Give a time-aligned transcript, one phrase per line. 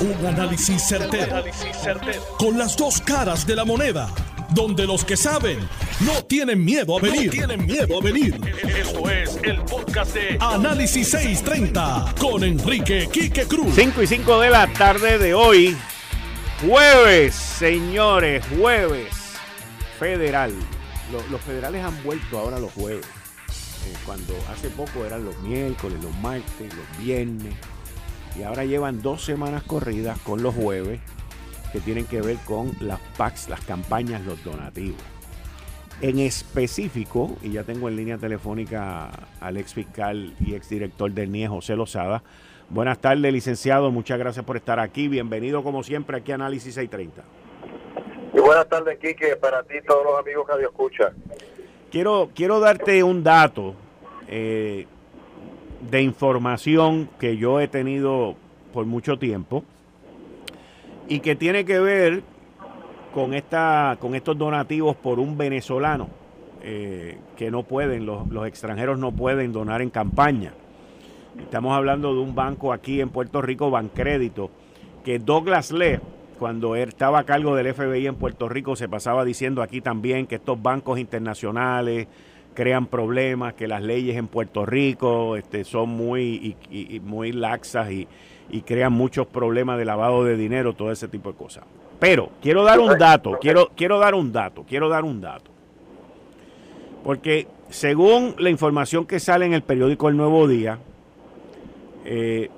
[0.00, 1.44] Un análisis certero,
[2.38, 4.08] Con las dos caras de la moneda.
[4.48, 5.58] Donde los que saben
[6.00, 7.30] no tienen miedo a venir.
[7.30, 8.40] tienen miedo a venir.
[8.66, 13.74] Esto es el podcast de Análisis 630 con Enrique Quique Cruz.
[13.74, 15.76] 5 y 5 de la tarde de hoy.
[16.66, 19.08] Jueves, señores, jueves
[19.98, 20.54] federal.
[21.30, 23.04] Los, federales han vuelto ahora los jueves.
[23.04, 27.54] Eh, cuando hace poco eran los miércoles, los martes, los viernes
[28.38, 31.00] y ahora llevan dos semanas corridas con los jueves
[31.72, 35.00] que tienen que ver con las PACs, las campañas, los donativos.
[36.00, 41.30] En específico, y ya tengo en línea telefónica al ex fiscal y ex director del
[41.30, 42.22] NIE, José Lozada.
[42.70, 43.90] Buenas tardes, licenciado.
[43.90, 45.08] Muchas gracias por estar aquí.
[45.08, 47.22] Bienvenido, como siempre, aquí a Análisis 630.
[48.32, 51.14] Y buenas tardes, Quique, para ti y todos los amigos que radio escuchan.
[51.90, 53.74] Quiero, quiero darte un dato.
[54.28, 54.86] Eh,
[55.80, 58.36] de información que yo he tenido
[58.72, 59.64] por mucho tiempo
[61.08, 62.22] y que tiene que ver
[63.12, 66.08] con, esta, con estos donativos por un venezolano
[66.62, 70.52] eh, que no pueden, los, los, extranjeros no pueden donar en campaña.
[71.38, 74.50] Estamos hablando de un banco aquí en Puerto Rico, Bancrédito,
[75.04, 75.98] que Douglas Lee,
[76.38, 80.26] cuando él estaba a cargo del FBI en Puerto Rico, se pasaba diciendo aquí también
[80.26, 82.08] que estos bancos internacionales,
[82.60, 88.06] crean problemas, que las leyes en Puerto Rico este, son muy, y, muy laxas y,
[88.66, 91.64] crean muchos problemas de lavado de dinero, todo ese tipo de cosas.
[91.98, 95.50] Pero quiero dar un dato, quiero, quiero dar un dato, quiero dar un dato.
[97.02, 100.80] Porque según la información que sale en el periódico El Nuevo Día,
[102.04, 102.50] eh,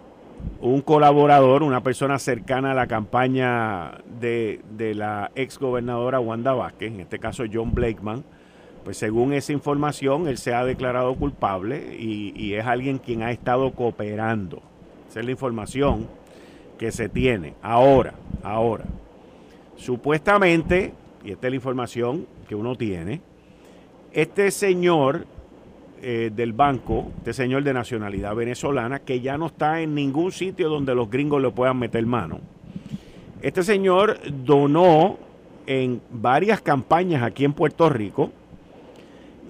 [0.61, 6.91] un colaborador, una persona cercana a la campaña de, de la ex gobernadora Wanda Vázquez,
[6.93, 8.25] en este caso John Blakeman,
[8.85, 13.73] pues según esa información, él se ha declarado culpable y, es alguien quien ha estado
[13.73, 14.63] cooperando.
[15.09, 16.09] Esa es la información
[16.79, 17.55] que se tiene.
[17.63, 18.85] Ahora, ahora,
[19.77, 20.93] supuestamente,
[21.25, 23.21] y esta es la información que uno tiene,
[24.13, 25.27] este señor
[26.03, 30.69] eh, del banco, este señor de nacionalidad venezolana, que ya no está en ningún sitio
[30.69, 32.41] donde los gringos le puedan meter mano.
[33.41, 35.19] Este señor donó
[35.67, 38.33] en varias campañas aquí en Puerto Rico,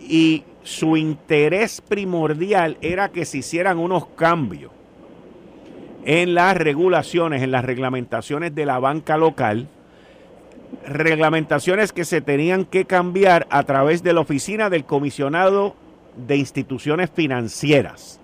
[0.08, 4.70] y su interés primordial era que se hicieran unos cambios
[6.04, 9.68] en las regulaciones, en las reglamentaciones de la banca local,
[10.86, 15.76] reglamentaciones que se tenían que cambiar a través de la oficina del comisionado
[16.16, 18.20] de instituciones financieras.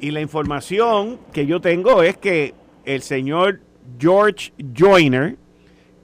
[0.00, 2.54] Y la información que yo tengo es que
[2.84, 3.60] el señor
[3.98, 5.36] George Joyner,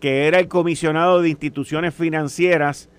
[0.00, 2.90] que era el comisionado de instituciones financieras,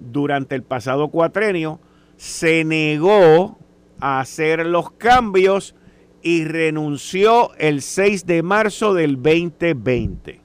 [0.00, 1.80] durante el pasado cuatrenio,
[2.16, 3.58] se negó
[4.00, 5.74] a hacer los cambios
[6.22, 10.40] y renunció el 6 de marzo del 2020.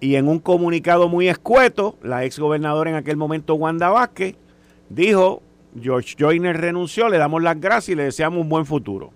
[0.00, 4.36] Y en un comunicado muy escueto, la ex gobernadora en aquel momento, Wanda Vázquez,
[4.88, 5.42] dijo,
[5.80, 9.12] George Joyner renunció, le damos las gracias y le deseamos un buen futuro.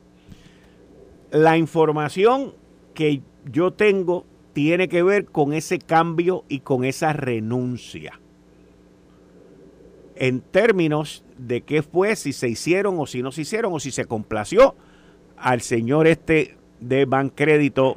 [1.30, 2.54] La información
[2.94, 8.20] que yo tengo tiene que ver con ese cambio y con esa renuncia
[10.18, 13.90] en términos de qué fue, si se hicieron o si no se hicieron, o si
[13.90, 14.74] se complació
[15.36, 17.96] al señor este de Bancrédito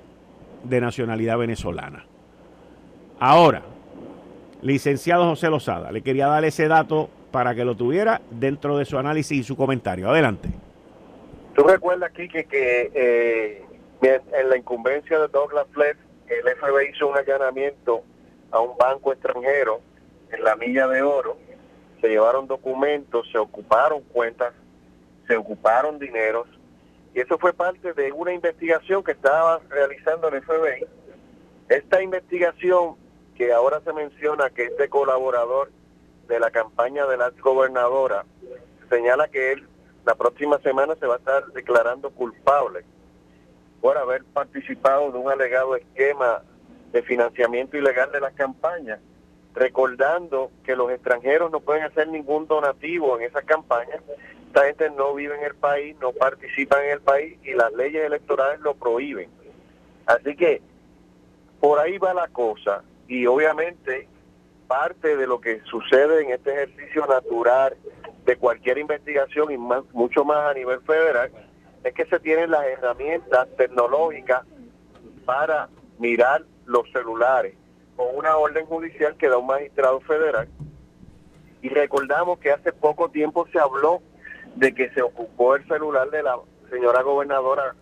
[0.64, 2.06] de nacionalidad venezolana.
[3.20, 3.64] Ahora,
[4.62, 8.98] licenciado José Lozada, le quería dar ese dato para que lo tuviera dentro de su
[8.98, 10.10] análisis y su comentario.
[10.10, 10.50] Adelante.
[11.56, 13.64] Tú recuerdas, Kike, que eh,
[14.02, 18.04] en la incumbencia de Douglas Flett, el FBI hizo un allanamiento
[18.52, 19.82] a un banco extranjero
[20.32, 21.38] en la Milla de Oro
[22.02, 24.54] se llevaron documentos, se ocuparon cuentas,
[25.28, 26.48] se ocuparon dineros,
[27.14, 30.88] y eso fue parte de una investigación que estaba realizando el FBI.
[31.70, 32.96] Esta investigación
[33.36, 35.72] que ahora se menciona que este colaborador
[36.28, 38.26] de la campaña de la gobernadora
[38.90, 39.68] señala que él
[40.06, 42.84] la próxima semana se va a estar declarando culpable
[43.80, 46.42] por haber participado de un alegado esquema
[46.92, 49.00] de financiamiento ilegal de las campañas
[49.54, 53.96] recordando que los extranjeros no pueden hacer ningún donativo en esa campaña.
[54.48, 58.06] Esta gente no vive en el país, no participa en el país y las leyes
[58.06, 59.30] electorales lo prohíben.
[60.06, 60.62] Así que
[61.60, 64.08] por ahí va la cosa y obviamente
[64.68, 67.76] parte de lo que sucede en este ejercicio natural
[68.26, 71.32] de cualquier investigación y mucho más a nivel federal
[71.84, 74.44] es que se tienen las herramientas tecnológicas
[75.26, 75.68] para
[75.98, 77.56] mirar los celulares
[78.10, 80.48] una orden judicial que da un magistrado federal.
[81.62, 84.02] Y recordamos que hace poco tiempo se habló
[84.56, 86.38] de que se ocupó el celular de la
[86.70, 87.76] señora gobernadora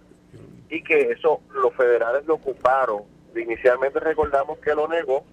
[0.70, 3.04] y que eso los federales lo ocuparon.
[3.36, 5.24] Inicialmente recordamos que lo negó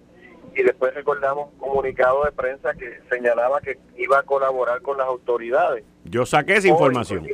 [0.55, 5.07] y después recordamos un comunicado de prensa que señalaba que iba a colaborar con las
[5.07, 5.83] autoridades.
[6.05, 7.27] Yo saqué esa información.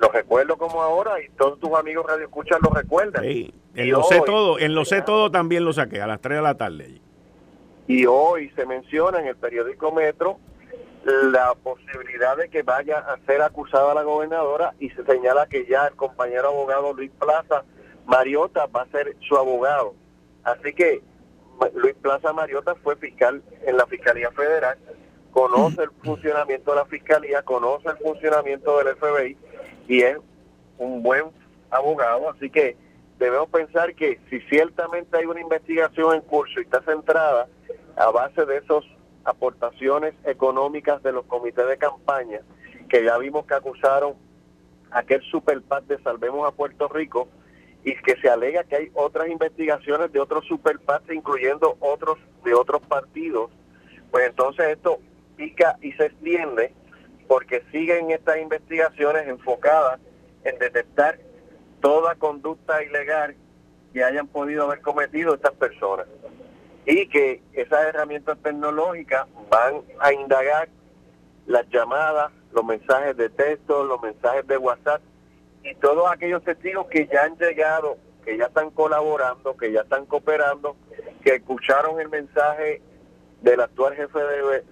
[0.00, 3.24] Lo recuerdo como ahora y todos tus amigos Radio Escucha lo recuerdan.
[3.24, 6.42] en lo sé todo, en lo sé todo también lo saqué a las 3 de
[6.42, 7.00] la tarde.
[7.88, 10.38] Y hoy se menciona en el periódico Metro
[11.04, 15.86] la posibilidad de que vaya a ser acusada la gobernadora y se señala que ya
[15.86, 17.64] el compañero abogado Luis Plaza
[18.06, 19.94] Mariota va a ser su abogado.
[20.44, 21.02] Así que
[21.74, 24.78] Luis Plaza Mariota fue fiscal en la Fiscalía Federal,
[25.32, 29.36] conoce el funcionamiento de la Fiscalía, conoce el funcionamiento del FBI
[29.88, 30.18] y es
[30.78, 31.24] un buen
[31.70, 32.76] abogado, así que
[33.18, 37.48] debemos pensar que si ciertamente hay una investigación en curso y está centrada
[37.96, 38.84] a base de esas
[39.24, 42.40] aportaciones económicas de los comités de campaña,
[42.88, 44.14] que ya vimos que acusaron
[44.90, 47.28] aquel superpad de Salvemos a Puerto Rico,
[47.84, 52.82] y que se alega que hay otras investigaciones de otros superpads, incluyendo otros de otros
[52.82, 53.50] partidos,
[54.10, 54.98] pues entonces esto
[55.36, 56.72] pica y se extiende
[57.28, 60.00] porque siguen estas investigaciones enfocadas
[60.44, 61.18] en detectar
[61.80, 63.36] toda conducta ilegal
[63.92, 66.06] que hayan podido haber cometido estas personas.
[66.86, 70.70] Y que esas herramientas tecnológicas van a indagar
[71.46, 75.02] las llamadas, los mensajes de texto, los mensajes de WhatsApp
[75.62, 80.06] y todos aquellos testigos que ya han llegado, que ya están colaborando, que ya están
[80.06, 80.76] cooperando,
[81.22, 82.80] que escucharon el mensaje
[83.42, 84.18] del actual jefe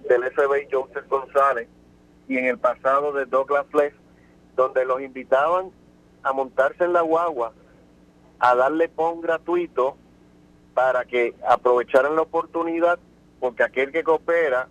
[0.09, 1.67] del FBI, Joseph González,
[2.27, 3.95] y en el pasado de Douglas Flex,
[4.55, 5.71] donde los invitaban
[6.23, 7.53] a montarse en la guagua,
[8.39, 9.97] a darle pon gratuito
[10.73, 12.99] para que aprovecharan la oportunidad,
[13.39, 14.67] porque aquel que coopera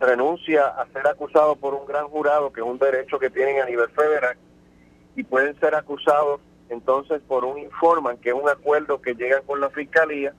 [0.00, 3.66] renuncia a ser acusado por un gran jurado, que es un derecho que tienen a
[3.66, 4.36] nivel federal,
[5.14, 9.60] y pueden ser acusados entonces por un informan, que es un acuerdo que llega con
[9.60, 10.32] la fiscalía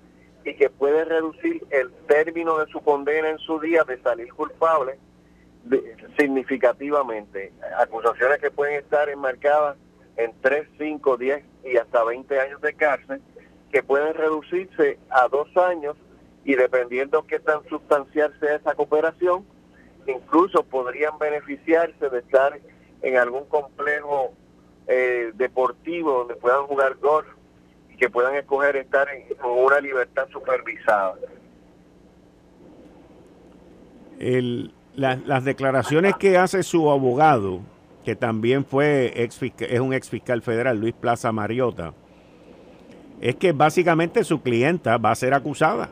[0.44, 4.98] y que puede reducir el término de su condena en su día de salir culpable
[6.18, 7.54] significativamente.
[7.78, 9.78] Acusaciones que pueden estar enmarcadas
[10.18, 13.22] en 3, 5, 10 y hasta 20 años de cárcel,
[13.72, 15.96] que pueden reducirse a dos años
[16.44, 19.46] y dependiendo qué tan sustancial sea esa cooperación,
[20.08, 22.60] incluso podrían beneficiarse de estar
[23.02, 24.34] en algún complejo
[24.88, 27.28] eh, deportivo donde puedan jugar golf
[27.90, 31.16] y que puedan escoger estar en, una libertad supervisada.
[34.20, 37.62] El, las declaraciones que hace su abogado,
[38.04, 41.94] que también fue ex es un ex fiscal federal, Luis Plaza Mariota,
[43.22, 45.90] es que básicamente su clienta va a ser acusada.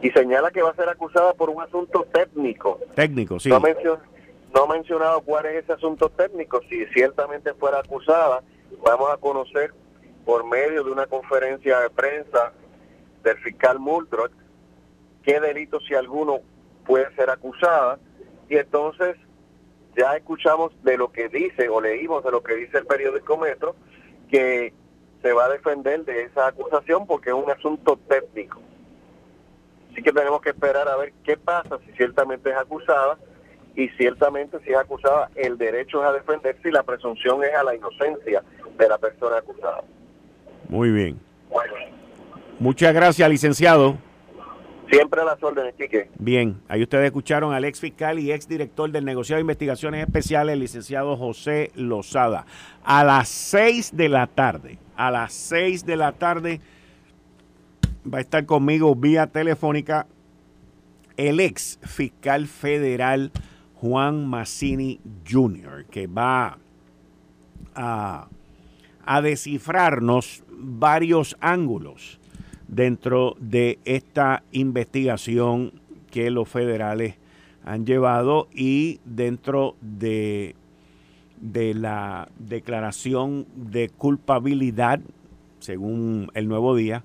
[0.00, 2.78] Y señala que va a ser acusada por un asunto técnico.
[2.94, 3.50] Técnico, sí.
[3.50, 6.60] No, no ha mencionado cuál es ese asunto técnico.
[6.68, 8.42] Si ciertamente fuera acusada,
[8.84, 9.74] vamos a conocer
[10.24, 12.52] por medio de una conferencia de prensa
[13.22, 14.28] del fiscal Muldrow
[15.28, 16.40] qué delito, si alguno,
[16.88, 17.98] puede ser acusada.
[18.48, 19.16] Y entonces
[19.96, 23.76] ya escuchamos de lo que dice o leímos de lo que dice el periódico Metro
[24.30, 24.72] que
[25.22, 28.60] se va a defender de esa acusación porque es un asunto técnico.
[29.92, 33.18] Así que tenemos que esperar a ver qué pasa si ciertamente es acusada
[33.74, 37.62] y ciertamente si es acusada, el derecho es a defenderse y la presunción es a
[37.64, 38.42] la inocencia
[38.76, 39.82] de la persona acusada.
[40.68, 41.20] Muy bien.
[42.58, 43.96] Muchas gracias, licenciado.
[44.90, 46.08] Siempre a las órdenes, Quique.
[46.18, 50.54] Bien, ahí ustedes escucharon al ex fiscal y ex director del negociado de investigaciones especiales,
[50.54, 52.46] el licenciado José Lozada.
[52.84, 56.60] A las seis de la tarde, a las seis de la tarde
[58.12, 60.06] va a estar conmigo vía telefónica
[61.18, 63.32] el ex fiscal federal
[63.74, 66.58] Juan Massini Jr., que va
[67.74, 68.28] a,
[69.22, 72.17] descifrarnos varios ángulos
[72.68, 75.72] dentro de esta investigación
[76.10, 77.16] que los federales
[77.64, 80.54] han llevado y dentro de,
[81.40, 85.00] de la declaración de culpabilidad,
[85.58, 87.04] según el nuevo día,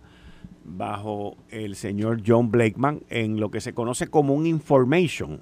[0.63, 5.41] bajo el señor John Blakeman, en lo que se conoce como un information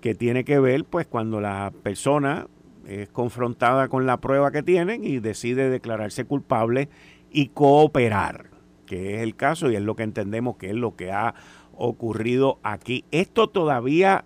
[0.00, 2.46] que tiene que ver pues cuando la persona
[2.86, 6.88] es confrontada con la prueba que tienen y decide declararse culpable
[7.30, 8.49] y cooperar,
[8.90, 11.36] que es el caso y es lo que entendemos que es lo que ha
[11.76, 13.04] ocurrido aquí.
[13.12, 14.24] Esto todavía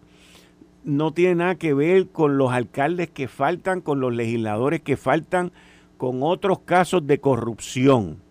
[0.85, 5.53] no tiene nada que ver con los alcaldes que faltan, con los legisladores que faltan,
[5.99, 8.23] con otros casos de corrupción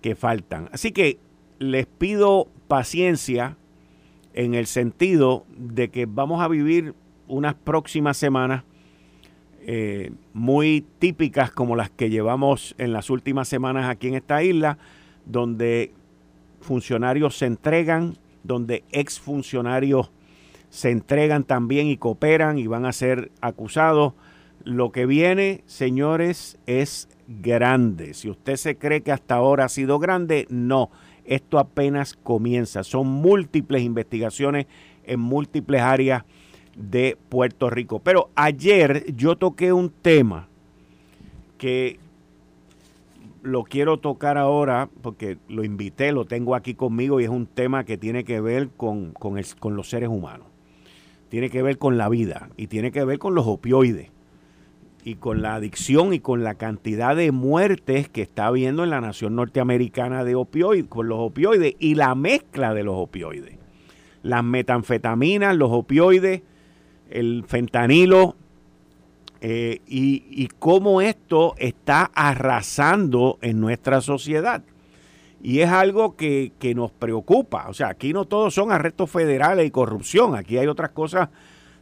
[0.00, 0.70] que faltan.
[0.72, 1.18] Así que
[1.58, 3.58] les pido paciencia
[4.32, 6.94] en el sentido de que vamos a vivir
[7.28, 8.64] unas próximas semanas
[9.60, 14.78] eh, muy típicas como las que llevamos en las últimas semanas aquí en esta isla,
[15.26, 15.92] donde
[16.60, 20.10] funcionarios se entregan, donde exfuncionarios
[20.70, 24.14] se entregan también y cooperan y van a ser acusados.
[24.64, 28.14] Lo que viene, señores, es grande.
[28.14, 30.90] Si usted se cree que hasta ahora ha sido grande, no.
[31.24, 32.82] Esto apenas comienza.
[32.82, 34.66] Son múltiples investigaciones
[35.04, 36.24] en múltiples áreas
[36.76, 38.00] de Puerto Rico.
[38.00, 40.48] Pero ayer yo toqué un tema
[41.58, 41.98] que
[43.44, 47.84] lo quiero tocar ahora porque lo invité, lo tengo aquí conmigo y es un tema
[47.84, 50.46] que tiene que ver con, con, los seres humanos.
[51.28, 54.10] Tiene que ver con la vida y tiene que ver con los opioides
[55.04, 59.02] y con la adicción y con la cantidad de muertes que está habiendo en la
[59.02, 63.58] nación norteamericana de opioides, con los opioides y la mezcla de los opioides.
[64.22, 66.40] Las metanfetaminas, los opioides,
[67.10, 68.36] el fentanilo
[69.46, 74.62] eh, y, cómo esto está arrasando en nuestra sociedad.
[75.42, 77.66] Y es algo que, nos preocupa.
[77.68, 80.34] O sea, aquí no todos son arrestos federales y corrupción.
[80.34, 81.28] Aquí hay otras cosas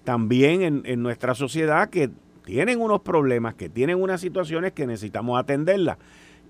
[0.02, 2.10] también en, en nuestra sociedad que
[2.44, 5.98] tienen unos problemas, que tienen unas situaciones que necesitamos atenderlas.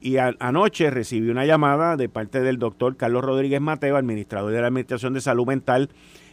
[0.01, 4.69] Y anoche recibí una llamada de parte del doctor Carlos Rodríguez Mateo, administrador de la
[4.69, 5.91] Administración de Salud Mental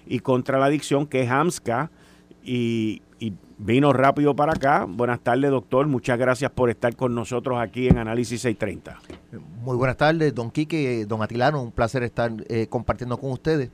[0.07, 1.91] y contra la Adicción, que es AMSCA,
[2.45, 3.01] y,
[3.59, 4.85] vino rápido para acá.
[4.87, 5.85] Buenas tardes, doctor.
[5.85, 8.99] Muchas gracias por estar con nosotros aquí en Análisis 630.
[9.61, 11.61] Muy buenas tardes, don Quique, don Atilano.
[11.61, 13.69] Un placer estar eh, compartiendo con ustedes.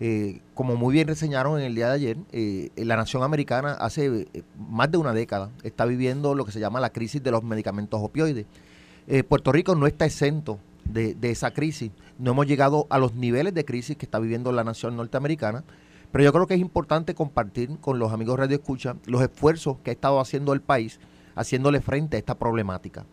[0.00, 4.28] Eh, como muy bien reseñaron en el día de ayer, eh, la nación americana hace
[4.56, 8.00] más de una década está viviendo lo que se llama la crisis de los medicamentos
[8.02, 8.46] opioides.
[9.28, 11.90] Puerto Rico no está exento de, de, esa crisis.
[12.18, 15.62] No hemos llegado a los niveles de crisis que está viviendo la nación norteamericana,
[16.14, 19.90] pero yo creo que es importante compartir con los amigos Radio Escucha los esfuerzos que
[19.90, 21.00] ha estado haciendo el país
[21.34, 23.04] haciéndole frente a esta problemática.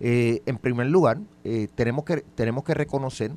[0.00, 3.32] Eh, en primer lugar, eh, tenemos, que, tenemos que reconocer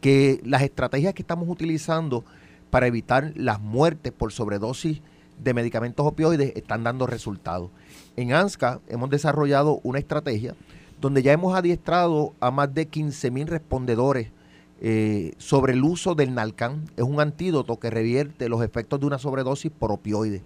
[0.00, 2.24] que las estrategias que estamos utilizando
[2.70, 5.00] para evitar las muertes por sobredosis
[5.38, 7.70] de medicamentos opioides están dando resultados.
[8.16, 10.56] En ANSCA hemos desarrollado una estrategia
[11.00, 14.32] donde ya hemos adiestrado a más de 15 mil respondedores
[14.80, 16.84] eh, sobre el uso del Nalcan.
[16.96, 20.42] Es un antídoto que revierte los efectos de una sobredosis por opioides.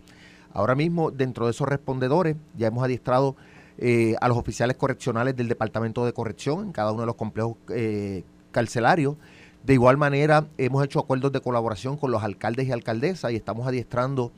[0.55, 3.37] Ahora mismo, dentro de esos respondedores, ya hemos adiestrado
[3.79, 7.57] eh, a los oficiales correccionales del Departamento de Corrección en cada uno de los complejos
[7.69, 9.17] eh, carcelarios.
[9.65, 13.67] De igual manera, hemos hecho acuerdos de colaboración con los alcaldes y alcaldesas y estamos
[13.67, 14.33] adiestrando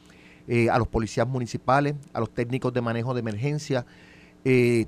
[0.71, 3.87] a los policías municipales, a los técnicos de manejo de emergencia.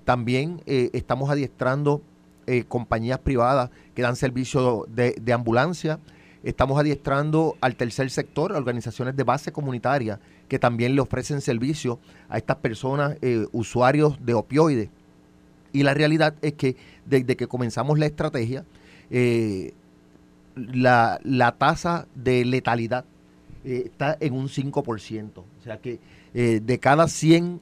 [0.04, 2.02] también estamos adiestrando
[2.46, 5.98] eh, compañías privadas que dan servicio de, ambulancia.
[6.44, 11.98] Estamos adiestrando al tercer sector, organizaciones de base comunitaria que también le ofrecen servicio
[12.28, 14.90] a estas personas eh, usuarios de opioides.
[15.72, 18.64] Y la realidad es que desde que comenzamos la estrategia,
[19.10, 19.74] eh,
[20.54, 21.18] la,
[21.58, 23.04] tasa de letalidad
[23.64, 25.30] está en un 5%.
[25.38, 25.98] O sea que
[26.32, 27.60] de cada 100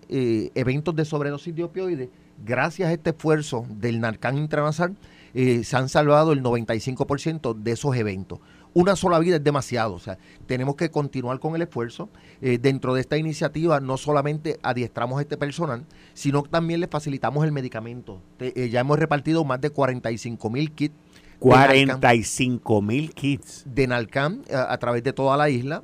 [0.54, 2.08] eventos de sobredosis de opioides,
[2.44, 4.96] gracias a este esfuerzo del Narcan Internacional,
[5.34, 8.38] eh, se han salvado el 95% de esos eventos.
[8.72, 12.08] Una sola vida es demasiado, o sea, tenemos que continuar con el esfuerzo.
[12.40, 17.44] Eh, dentro de esta iniciativa no solamente adiestramos a este personal, sino también le facilitamos
[17.44, 18.20] el medicamento.
[18.38, 20.94] Eh, ya hemos repartido más de 45 mil kits
[21.40, 25.82] 45 mil kits de Narcan a, través de toda la isla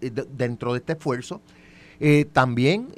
[0.00, 1.42] dentro de este esfuerzo.
[2.32, 2.88] también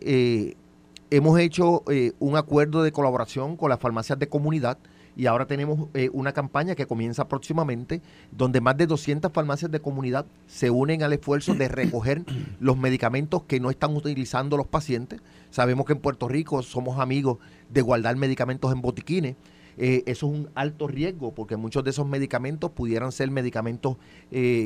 [1.13, 4.79] hemos hecho eh, un acuerdo de colaboración con las farmacias de comunidad
[5.15, 8.01] y ahora tenemos eh, una campaña que comienza próximamente
[8.31, 12.25] donde más de 200 farmacias de comunidad se unen al esfuerzo de recoger
[12.61, 15.21] los medicamentos que no están utilizando los pacientes.
[15.51, 17.37] Sabemos que en Puerto Rico somos amigos
[17.69, 19.37] de guardar medicamentos en botiquines.
[19.77, 23.99] Eh, eso es un alto riesgo porque muchos de esos medicamentos pudieran ser medicamentos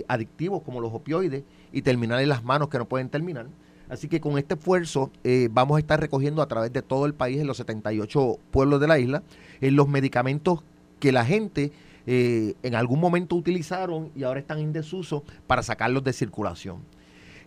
[0.06, 3.46] adictivos como los opioides y terminar en las manos que no pueden terminar.
[3.88, 7.14] Así que con este esfuerzo eh, vamos a estar recogiendo a través de todo el
[7.14, 9.22] país, en los 78 pueblos de la isla,
[9.60, 10.64] en los medicamentos
[10.98, 11.72] que la gente
[12.06, 16.78] eh, en algún momento utilizaron y ahora están en desuso para sacarlos de circulación.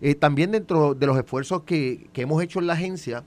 [0.01, 3.23] Eh, también dentro de los esfuerzos que, hemos hecho en la agencia,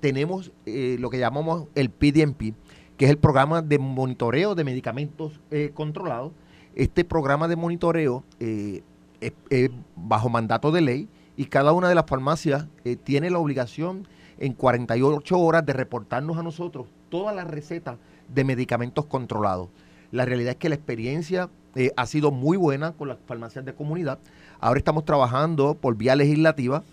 [0.00, 2.54] tenemos lo que llamamos el PDMP,
[2.98, 5.40] que es el programa de monitoreo de medicamentos
[5.72, 6.32] controlados.
[6.74, 12.66] Este programa de monitoreo es bajo mandato de ley y cada una de las farmacias
[12.84, 14.06] eh, tiene la obligación
[14.38, 17.98] en 48 horas de reportarnos a nosotros todas las recetas
[18.28, 19.68] de medicamentos controlados.
[20.10, 23.74] La realidad es que la experiencia eh, ha sido muy buena con las farmacias de
[23.74, 24.18] comunidad.
[24.60, 26.84] Ahora estamos trabajando por vía legislativa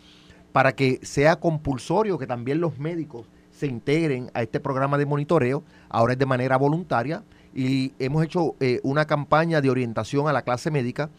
[0.51, 5.63] para que sea compulsorio que también los médicos se integren a este programa de monitoreo,
[5.89, 10.41] ahora es de manera voluntaria, y hemos hecho eh, una campaña de orientación a la
[10.41, 11.09] clase médica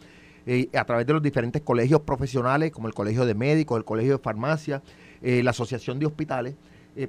[0.45, 4.17] eh, a través de los diferentes colegios profesionales, como el Colegio de Médicos, el Colegio
[4.17, 4.81] de Farmacia,
[5.21, 6.55] eh, la Asociación de Hospitales,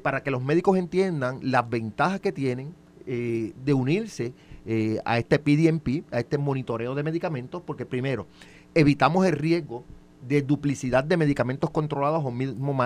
[0.03, 2.75] para que los médicos entiendan las ventajas que tienen
[3.05, 4.33] de unirse
[5.05, 8.27] a este PDMP, a este monitoreo de medicamentos, porque primero,
[8.75, 9.85] evitamos el riesgo
[10.27, 12.79] de duplicidad de medicamentos controlados un mismo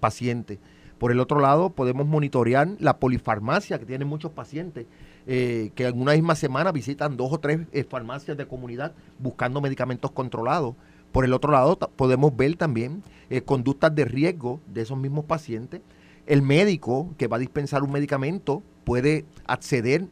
[0.00, 0.58] paciente.
[0.98, 4.86] Por el otro lado, podemos monitorear la polifarmacia que tienen muchos pacientes
[5.30, 9.60] eh, que en una misma semana visitan dos o tres eh, farmacias de comunidad buscando
[9.60, 10.74] medicamentos controlados.
[11.12, 15.82] Por el otro lado, podemos ver también eh, conductas de riesgo de esos mismos pacientes.
[16.26, 20.06] El médico que va a dispensar un medicamento puede acceder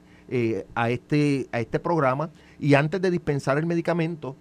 [0.74, 4.36] a, este, a este programa y antes de dispensar el medicamento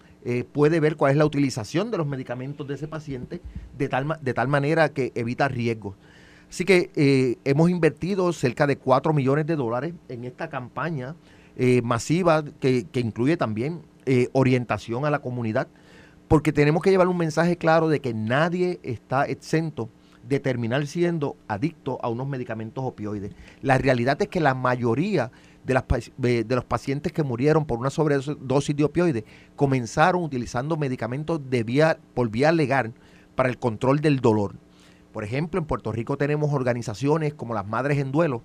[0.51, 3.39] puede ver cuál es la utilización de los medicamentos de ese paciente
[3.77, 5.95] de tal, de tal manera que evita riesgos.
[6.55, 11.13] Así que eh, hemos invertido cerca de 4 millones de dólares en esta campaña
[11.57, 15.67] eh, masiva que, incluye también eh, orientación a la comunidad,
[16.29, 19.89] porque tenemos que llevar un mensaje claro de que nadie está exento
[20.29, 23.33] de terminar siendo adicto a unos medicamentos opioides.
[23.61, 25.31] La realidad es que la mayoría
[25.65, 25.83] de, las,
[26.15, 29.25] de los pacientes que murieron por una sobredosis de opioides
[29.57, 32.93] comenzaron utilizando medicamentos de vía, por vía legal
[33.35, 34.55] para el control del dolor.
[35.15, 38.41] Por ejemplo, en Puerto Rico tenemos organizaciones como las Madres en Duelo.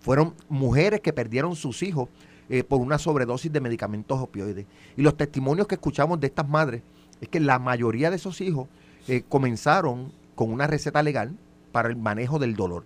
[0.00, 2.08] Fueron mujeres que perdieron sus hijos
[2.48, 4.64] eh, por una sobredosis de medicamentos opioides.
[4.96, 6.80] Y los testimonios que escuchamos de estas madres
[7.20, 8.66] es que la mayoría de esos hijos
[9.08, 11.36] eh, comenzaron con una receta legal
[11.70, 12.84] para el manejo del dolor.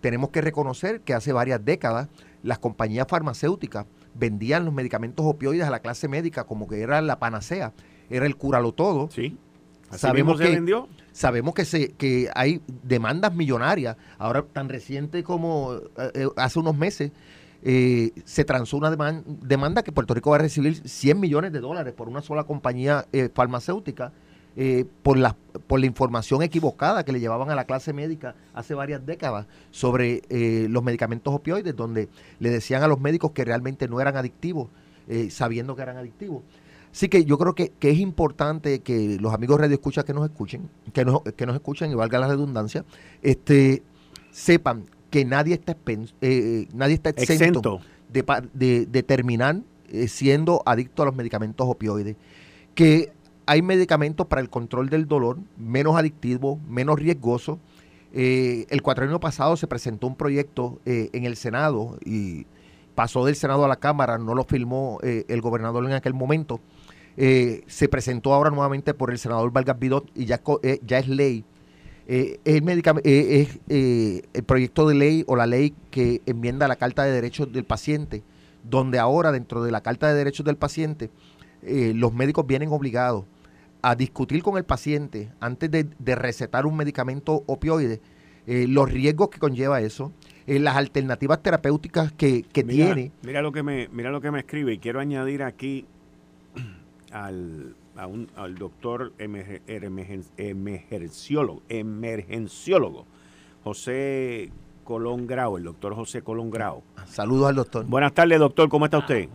[0.00, 2.06] Tenemos que reconocer que hace varias décadas
[2.44, 7.18] las compañías farmacéuticas vendían los medicamentos opioides a la clase médica como que era la
[7.18, 7.72] panacea,
[8.10, 9.10] era el cúralo todo.
[9.10, 9.36] Sí.
[9.96, 10.88] Sabemos que, vendió?
[11.12, 13.96] sabemos que, se, que hay demandas millonarias.
[14.18, 17.10] Ahora, tan reciente como eh, eh, hace unos meses,
[17.62, 18.90] eh, se transó una
[19.26, 23.04] demanda que Puerto Rico va a recibir 100 millones de dólares por una sola compañía
[23.34, 24.12] farmacéutica
[25.02, 29.04] por, la, por la información equivocada que le llevaban a la clase médica hace varias
[29.04, 30.22] décadas sobre
[30.68, 34.68] los medicamentos opioides, donde le decían a los médicos que realmente no eran adictivos,
[35.28, 36.42] sabiendo que eran adictivos.
[36.92, 40.68] Así que yo creo que, es importante que los amigos radio escucha que nos escuchen,
[40.92, 42.84] que nos, que nos escuchen y valga la redundancia,
[43.22, 43.82] este
[44.32, 51.02] sepan que nadie está, eh, eh, nadie está exento, De, de, terminar eh, siendo adicto
[51.02, 52.16] a los medicamentos opioides.
[52.74, 53.12] Que
[53.46, 57.58] hay medicamentos para el control del dolor menos adictivos, menos riesgosos.
[58.12, 62.46] el cuatrienio pasado se presentó un proyecto en el Senado y
[62.94, 66.60] pasó del Senado a la Cámara, no lo firmó el gobernador en aquel momento,
[67.16, 71.08] eh, se presentó ahora nuevamente por el senador Vargas Bidot y ya, eh, ya es
[71.08, 71.44] ley.
[72.06, 77.12] Eh, es, el, el proyecto de ley o la ley que enmienda la Carta de
[77.12, 78.22] Derechos del Paciente,
[78.64, 81.10] donde ahora dentro de la Carta de Derechos del Paciente
[81.62, 83.26] los médicos vienen obligados
[83.82, 88.00] a discutir con el paciente antes de, recetar un medicamento opioide
[88.46, 90.10] los riesgos que conlleva eso,
[90.46, 93.12] las alternativas terapéuticas que, tiene.
[93.22, 95.86] Mira lo que me mira lo que me escribe y quiero añadir aquí
[97.12, 103.06] al, al doctor emergenciólogo, emergenciólogo
[103.64, 104.50] José
[104.84, 106.82] Colón Grau, el doctor José Colón Grau.
[107.06, 107.86] Saludos al doctor.
[107.86, 109.28] Buenas tardes, doctor, ¿cómo está usted?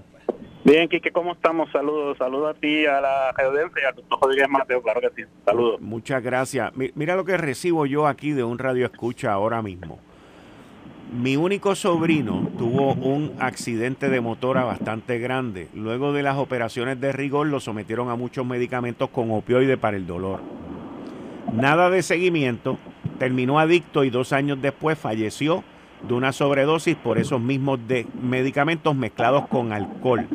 [0.63, 1.71] Bien, Quique, ¿cómo estamos?
[1.71, 5.21] Saludos, saludos a ti, a la audiencia y al doctor Rodríguez Mateo, claro que sí.
[5.45, 5.79] Saludos.
[5.79, 6.71] Muchas gracias.
[6.95, 9.99] Mira lo que recibo yo aquí de un radio escucha ahora mismo.
[11.15, 15.69] Mi único sobrino tuvo un accidente de motora bastante grande.
[15.73, 20.07] Luego de las operaciones de rigor lo sometieron a muchos medicamentos con opioide para el
[20.07, 20.41] dolor.
[21.53, 22.77] Nada de seguimiento,
[23.17, 25.63] terminó adicto y dos años después falleció
[26.05, 30.27] de una sobredosis por esos mismos de medicamentos mezclados con alcohol.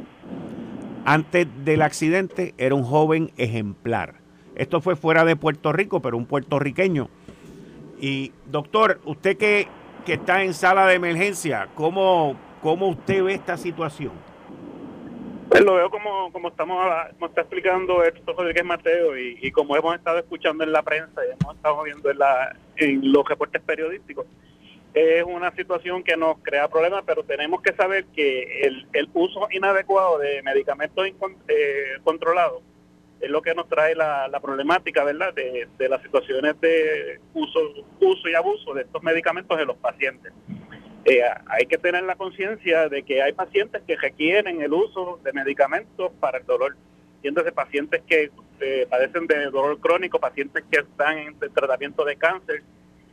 [1.05, 4.15] Antes del accidente era un joven ejemplar.
[4.55, 7.11] Esto fue fuera de Puerto Rico, pero un puertorriqueño.
[8.01, 9.69] Y doctor, usted que
[10.05, 14.13] que está en sala de emergencia, ¿cómo, cómo usted ve esta situación?
[15.49, 19.77] Pues lo veo como, como estamos como está explicando esto Rodríguez Mateo y, y, como
[19.77, 23.61] hemos estado escuchando en la prensa y hemos estado viendo en, la, en los reportes
[23.61, 24.27] periodísticos,
[24.95, 29.49] es una situación que nos crea problemas, pero tenemos que saber que el, el uso
[29.51, 31.07] inadecuado de medicamentos
[31.49, 32.63] eh, controlados
[33.21, 37.61] es lo que nos trae la, problemática, ¿verdad?, de, las situaciones de uso,
[38.01, 40.33] uso y abuso de estos medicamentos en los pacientes.
[41.05, 45.33] Eh, hay que tener la conciencia de que hay pacientes que requieren el uso de
[45.33, 46.77] medicamentos para el dolor,
[47.23, 52.63] entonces pacientes que este, padecen de dolor crónico, pacientes que están en tratamiento de cáncer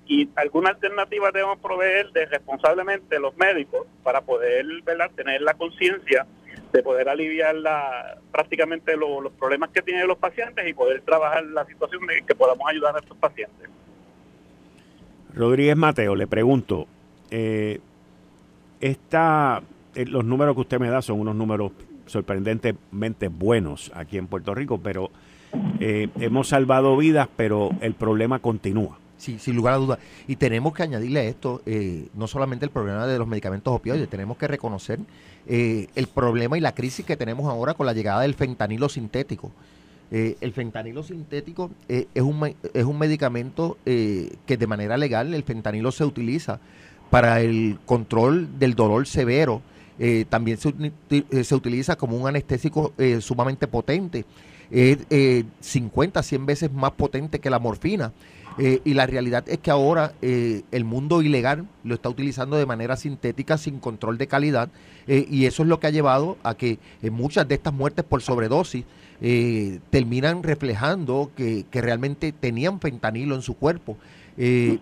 [0.08, 5.12] y alguna alternativa debemos proveer de responsablemente los médicos para poder ¿verdad?
[5.16, 6.26] tener la conciencia
[6.72, 11.66] de poder aliviar la, prácticamente los problemas que tienen los pacientes y poder trabajar la
[11.66, 13.70] situación de que podamos ayudar a estos pacientes.
[15.34, 16.88] Rodríguez Mateo, le pregunto,
[17.30, 17.80] eh,
[18.82, 19.62] esta,
[19.96, 21.72] eh, los números que usted me da son unos números
[22.06, 25.12] sorprendentemente buenos aquí en Puerto Rico, pero
[25.80, 28.98] eh, hemos salvado vidas, pero el problema continúa.
[29.18, 30.00] Sí, sin lugar a dudas.
[30.28, 34.08] Y tenemos que añadirle a esto eh, no solamente el problema de los medicamentos opioides,
[34.10, 35.00] tenemos que reconocer
[35.48, 39.52] eh, el problema y la crisis que tenemos ahora con la llegada del fentanilo sintético.
[40.12, 45.92] Eh, el fentanilo sintético es, un, es un medicamento que de manera legal el fentanilo
[45.92, 46.60] se utiliza
[47.10, 49.62] para el control del dolor severo.
[50.30, 50.74] también se,
[51.44, 54.26] se, utiliza como un anestésico sumamente potente.
[54.70, 55.00] Es
[55.62, 58.12] 50, 100 veces más potente que la morfina.
[58.60, 62.66] Eh, y la realidad es que ahora eh, el mundo ilegal lo está utilizando de
[62.66, 64.70] manera sintética, sin control de calidad,
[65.08, 66.80] eh, y eso es lo que ha llevado a que
[67.12, 68.84] muchas de estas muertes por sobredosis
[69.90, 73.98] terminan reflejando que, que, realmente tenían fentanilo en su cuerpo.
[74.38, 74.80] el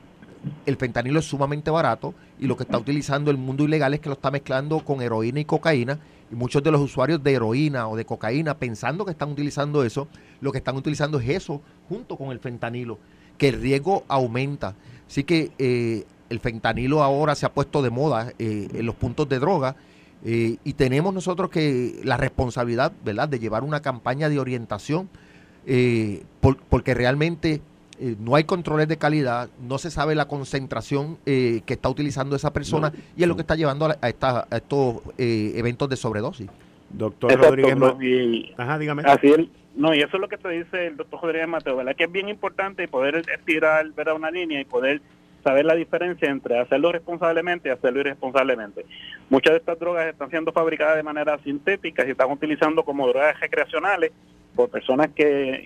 [0.78, 4.16] fentanilo es sumamente barato y lo que está utilizando el mundo ilegal es que lo
[4.16, 6.00] está mezclando con heroína y cocaína.
[6.36, 10.10] Muchos de los usuarios de heroína o de cocaína, pensando que están utilizando eso,
[10.42, 13.00] lo que están utilizando es eso junto con el fentanilo
[13.38, 14.76] que el riesgo aumenta.
[15.08, 19.30] Así que eh, el fentanilo ahora se ha puesto de moda eh, en los puntos
[19.30, 19.78] de droga
[20.26, 25.10] eh, y tenemos nosotros que la responsabilidad, ¿verdad?, de llevar una campaña de orientación
[26.70, 27.60] porque realmente
[28.20, 32.92] no hay controles de calidad, no se sabe la concentración que está utilizando esa persona
[33.16, 36.50] y es lo que está llevando a, estos eventos de sobredosis.
[36.90, 37.78] Doctor Rodríguez,
[38.58, 39.04] Ajá, dígame.
[39.06, 41.96] Así es no, y eso es lo que te dice el doctor Rodríguez Mateo, ¿verdad?
[41.96, 45.02] Que es bien importante poder estirar ver una línea y poder
[45.46, 48.84] saber la diferencia entre hacerlo responsablemente y hacerlo irresponsablemente.
[49.30, 53.40] Muchas de estas drogas están siendo fabricadas de manera sintética y están utilizando como drogas
[53.40, 54.12] recreacionales
[54.56, 55.62] por personas que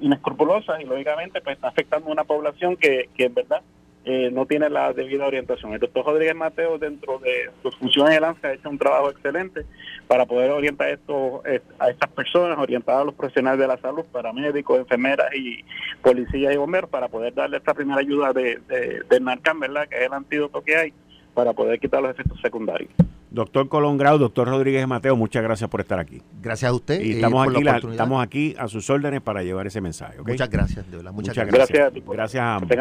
[0.00, 3.62] inescrupulosas y lógicamente pues está afectando a una población que, que en verdad
[4.04, 5.74] eh, no tiene la debida orientación.
[5.74, 9.66] El doctor Rodríguez Mateo, dentro de sus funciones de lanza, ha hecho un trabajo excelente
[10.06, 14.04] para poder orientar esto, eh, a estas personas, orientar a los profesionales de la salud,
[14.10, 15.64] paramédicos, enfermeras y
[16.02, 19.86] policías y bomberos, para poder darle esta primera ayuda de, de, del Narcan, ¿verdad?
[19.86, 20.92] que es el antídoto que hay,
[21.34, 22.90] para poder quitar los efectos secundarios.
[23.30, 26.20] Doctor Colón Grau, doctor Rodríguez Mateo, muchas gracias por estar aquí.
[26.42, 27.00] Gracias a usted.
[27.00, 30.18] Y estamos, aquí, estamos aquí a sus órdenes para llevar ese mensaje.
[30.20, 31.12] Muchas gracias, de verdad.
[31.12, 31.92] Muchas, gracias.
[32.06, 32.76] Gracias, a ambos.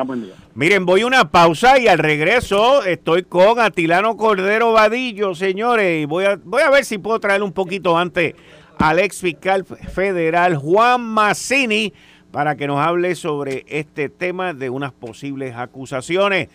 [0.55, 6.01] Miren, voy a una pausa y al regreso estoy con Atilano Cordero Vadillo, señores.
[6.01, 8.33] Y voy a, voy a ver si puedo traer un poquito antes
[8.79, 11.93] al ex fiscal federal Juan Massini
[12.31, 16.49] para que nos hable sobre este tema de unas posibles acusaciones.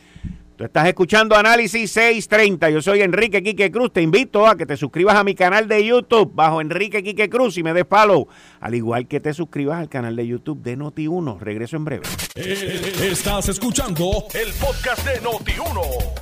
[0.57, 2.71] Tú estás escuchando Análisis 630.
[2.71, 3.93] Yo soy Enrique Quique Cruz.
[3.93, 7.59] Te invito a que te suscribas a mi canal de YouTube bajo Enrique Quique Cruz
[7.59, 8.29] y me des follow.
[8.61, 11.41] Al igual que te suscribas al canal de YouTube de Noti1.
[11.41, 12.07] Regreso en breve.
[12.37, 15.81] Eh, estás escuchando el podcast de Noti1.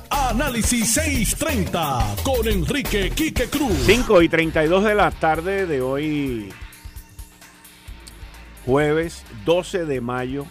[0.09, 3.83] Análisis 630 con Enrique Quique Cruz.
[3.85, 6.49] 5 y 32 de la tarde de hoy,
[8.65, 10.47] jueves 12 de mayo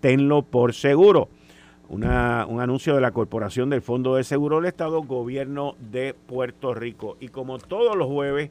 [0.00, 1.30] tenlo por seguro
[1.90, 7.16] un anuncio de la Corporación del Fondo de Seguro del Estado, Gobierno de Puerto Rico.
[7.18, 8.50] Y como todos los jueves,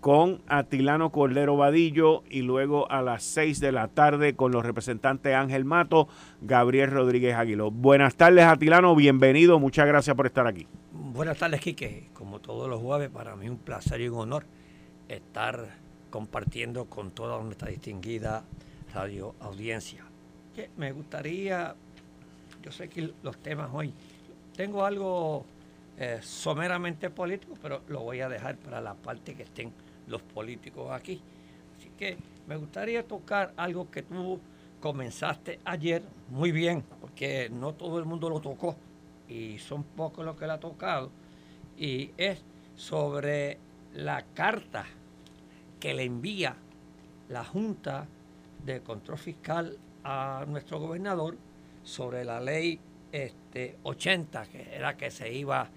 [0.00, 5.34] con Atilano Cordero Vadillo y luego a las 6 de la tarde con los representantes
[5.34, 6.08] Ángel Mato,
[6.42, 7.70] Gabriel Rodríguez Aguiló.
[7.70, 10.66] Buenas tardes, Atilano, bienvenido, muchas gracias por estar aquí.
[10.92, 12.10] Buenas tardes, Quique.
[12.12, 14.44] Como todos los jueves, para mí un placer y un honor
[15.08, 15.76] estar
[16.10, 18.44] compartiendo con toda nuestra distinguida
[18.92, 20.04] radio audiencia.
[20.76, 21.74] Me gustaría
[22.64, 23.92] yo sé que los temas hoy,
[24.56, 25.44] tengo algo
[25.98, 29.70] eh, someramente político, pero lo voy a dejar para la parte que estén
[30.06, 31.20] los políticos aquí.
[31.76, 34.40] Así que me gustaría tocar algo que tú
[34.80, 38.76] comenzaste ayer muy bien, porque no todo el mundo lo tocó
[39.28, 41.10] y son pocos los que lo ha tocado,
[41.76, 42.42] y es
[42.76, 43.58] sobre
[43.92, 44.86] la carta
[45.80, 46.56] que le envía
[47.28, 48.06] la Junta
[48.64, 51.36] de Control Fiscal a nuestro gobernador
[51.84, 52.80] sobre la ley
[53.12, 55.68] este, 80, que era que se iba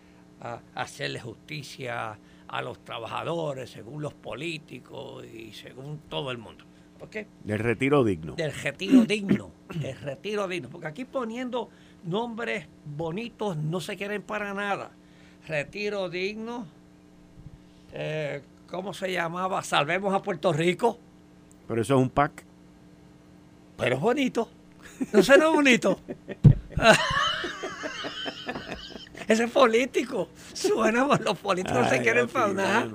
[0.42, 2.18] a hacerle justicia
[2.48, 6.66] a los trabajadores, según los políticos y según todo el mundo.
[7.44, 8.36] Del retiro digno.
[8.36, 10.70] Del retiro digno, del retiro digno.
[10.70, 11.70] Porque aquí poniendo
[12.04, 14.92] nombres bonitos no se quieren para nada.
[15.48, 16.66] Retiro digno,
[17.94, 19.62] eh, ¿cómo se llamaba?
[19.64, 20.98] Salvemos a Puerto Rico.
[21.68, 22.44] Pero eso es un pack.
[23.78, 24.50] Pero es bonito.
[25.14, 26.00] No suena bonito.
[29.28, 30.30] Ese es político.
[30.54, 32.88] Suena, los políticos se quieren nada.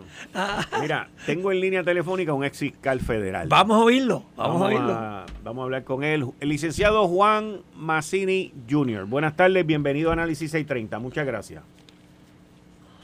[0.80, 3.48] Mira, tengo en línea telefónica un ex fiscal federal.
[3.48, 4.24] Vamos a oírlo.
[4.36, 5.26] Vamos, a oírlo.
[5.44, 6.26] vamos a hablar con él.
[6.40, 9.04] El licenciado Juan Massini Jr.
[9.04, 10.98] Buenas tardes, bienvenido a Análisis 630.
[11.00, 11.62] Muchas gracias.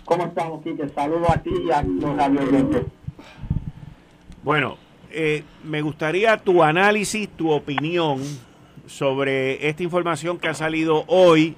[0.07, 0.89] ¿Cómo estamos, Kike?
[0.89, 2.83] Saludos a ti y a los radioyentes.
[4.43, 4.79] Bueno,
[5.11, 8.23] eh, me gustaría tu análisis, tu opinión
[8.88, 11.55] sobre esta información que ha salido hoy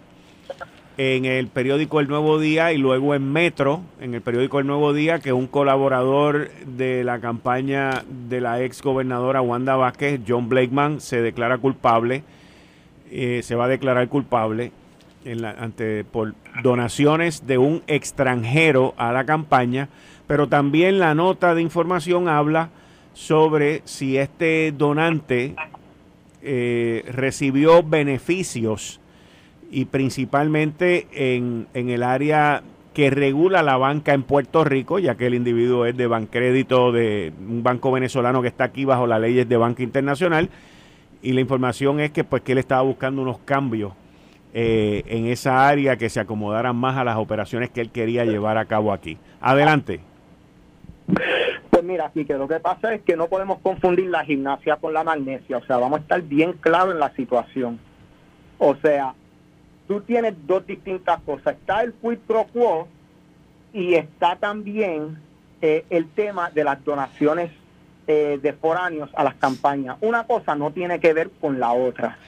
[0.99, 4.93] en el periódico El Nuevo Día y luego en Metro, en el periódico El Nuevo
[4.93, 11.01] Día, que un colaborador de la campaña de la ex gobernadora Wanda Vázquez, John Blakeman,
[11.01, 12.23] se declara culpable,
[13.11, 14.73] eh, se va a declarar culpable
[15.25, 19.89] en la, ante, por donaciones de un extranjero a la campaña,
[20.27, 22.71] pero también la nota de información habla
[23.15, 25.55] sobre si este donante
[26.43, 29.01] eh, recibió beneficios
[29.71, 32.63] y principalmente en, en, el área
[32.95, 37.33] que regula la banca en Puerto Rico, ya que el individuo es de Bancrédito, de
[37.39, 40.51] un banco venezolano que está aquí bajo las leyes de banca internacional,
[41.23, 43.93] y la información es que pues que él estaba buscando unos cambios
[44.53, 48.59] eh, en esa área que se acomodaran más a las operaciones que él quería llevar
[48.59, 49.19] a cabo aquí.
[49.41, 50.01] Adelante.
[51.81, 55.03] Pues mira, que lo que pasa es que no podemos confundir la gimnasia con la
[55.03, 57.81] magnesia, o sea, vamos a estar bien claros en la situación.
[58.59, 59.15] O sea,
[59.89, 61.55] tú tienes dos distintas cosas.
[61.55, 62.87] Está el quid pro quo
[63.73, 65.23] y está también
[65.63, 67.51] eh, el tema de las donaciones
[68.07, 69.97] eh, de foráneos a las campañas.
[70.03, 72.19] Una cosa no tiene que ver con la otra.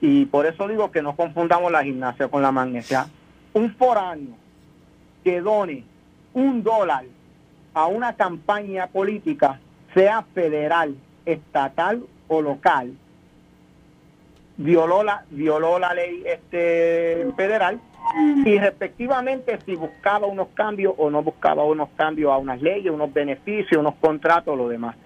[0.00, 3.08] Y por eso digo que no confundamos la gimnasia con la magnesia.
[3.52, 4.36] Un foráneo
[5.24, 5.82] que done
[6.34, 7.04] un dólar
[7.74, 9.60] a una campaña política,
[9.94, 12.92] sea federal, estatal o local,
[14.56, 17.80] violó la, violó la ley este, federal
[18.44, 23.12] y respectivamente si buscaba unos cambios o no buscaba unos cambios a unas leyes, unos
[23.12, 24.96] beneficios, unos contratos, lo demás.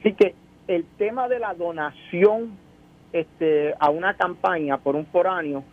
[0.00, 0.34] Así que
[0.66, 2.56] el tema de la donación
[3.12, 5.64] este, a una campaña por un foráneo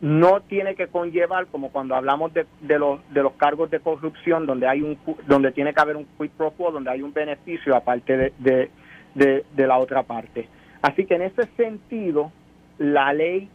[0.00, 4.46] no tiene que conllevar como cuando hablamos de, de, los, de los cargos de corrupción
[4.46, 7.74] donde hay un donde tiene que haber un quid pro quo donde hay un beneficio
[7.74, 8.70] aparte de,
[9.14, 10.48] de, de la otra parte.
[10.82, 12.30] Así que en ese sentido
[12.78, 13.48] la ley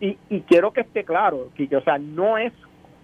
[0.00, 2.52] y, y quiero que esté claro que o sea no es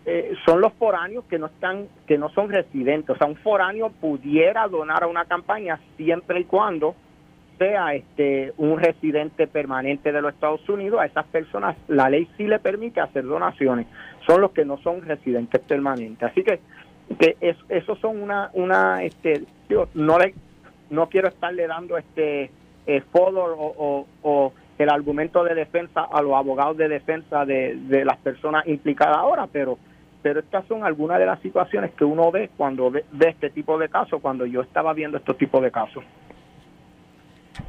[0.06, 3.10] eh, son los foráneos que no están que no son residentes.
[3.10, 6.96] O sea un foráneo pudiera donar a una campaña siempre y cuando
[7.58, 12.46] sea este un residente permanente de los Estados Unidos, a esas personas la ley sí
[12.46, 13.86] le permite hacer donaciones.
[14.26, 16.30] Son los que no son residentes permanentes.
[16.30, 16.60] Así que
[17.18, 17.36] que
[17.68, 19.42] eso son una una este
[19.94, 20.34] no le
[20.90, 22.50] no quiero estarle dando este
[22.86, 28.18] eh, o, o, el argumento de defensa a los abogados de defensa de, de las
[28.18, 29.78] personas implicadas ahora, pero
[30.20, 33.78] pero estas son algunas de las situaciones que uno ve cuando ve, ve este tipo
[33.78, 36.02] de casos, cuando yo estaba viendo estos tipos de casos.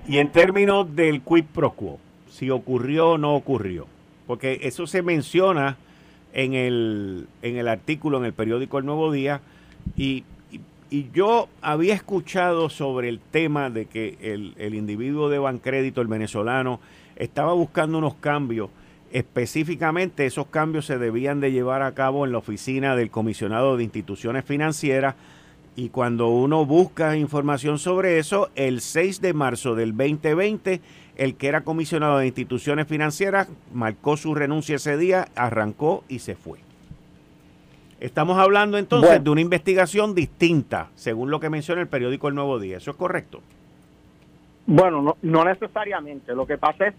[0.07, 3.87] Y en términos del quid pro quo, si ocurrió o no ocurrió,
[4.27, 5.77] porque eso se menciona
[6.33, 9.41] en el, en el artículo en el periódico El Nuevo Día
[9.95, 10.23] y,
[10.91, 16.07] y, yo había escuchado sobre el tema de que el, el individuo de Bancrédito, el
[16.07, 16.79] venezolano,
[17.15, 18.69] estaba buscando unos cambios.
[19.11, 23.83] Específicamente esos cambios se debían de llevar a cabo en la oficina del comisionado de
[23.83, 25.15] instituciones financieras
[25.75, 30.81] y cuando uno busca información sobre eso, el 6 de marzo del 2020,
[31.17, 36.35] el que era comisionado de instituciones financieras marcó su renuncia ese día, arrancó y se
[36.35, 36.59] fue.
[37.99, 42.59] Estamos hablando entonces de una investigación distinta, según lo que menciona el periódico El Nuevo
[42.59, 42.77] Día.
[42.77, 43.41] ¿Eso es correcto?
[44.67, 46.33] Bueno, no, no necesariamente.
[46.35, 46.95] Lo que pasa es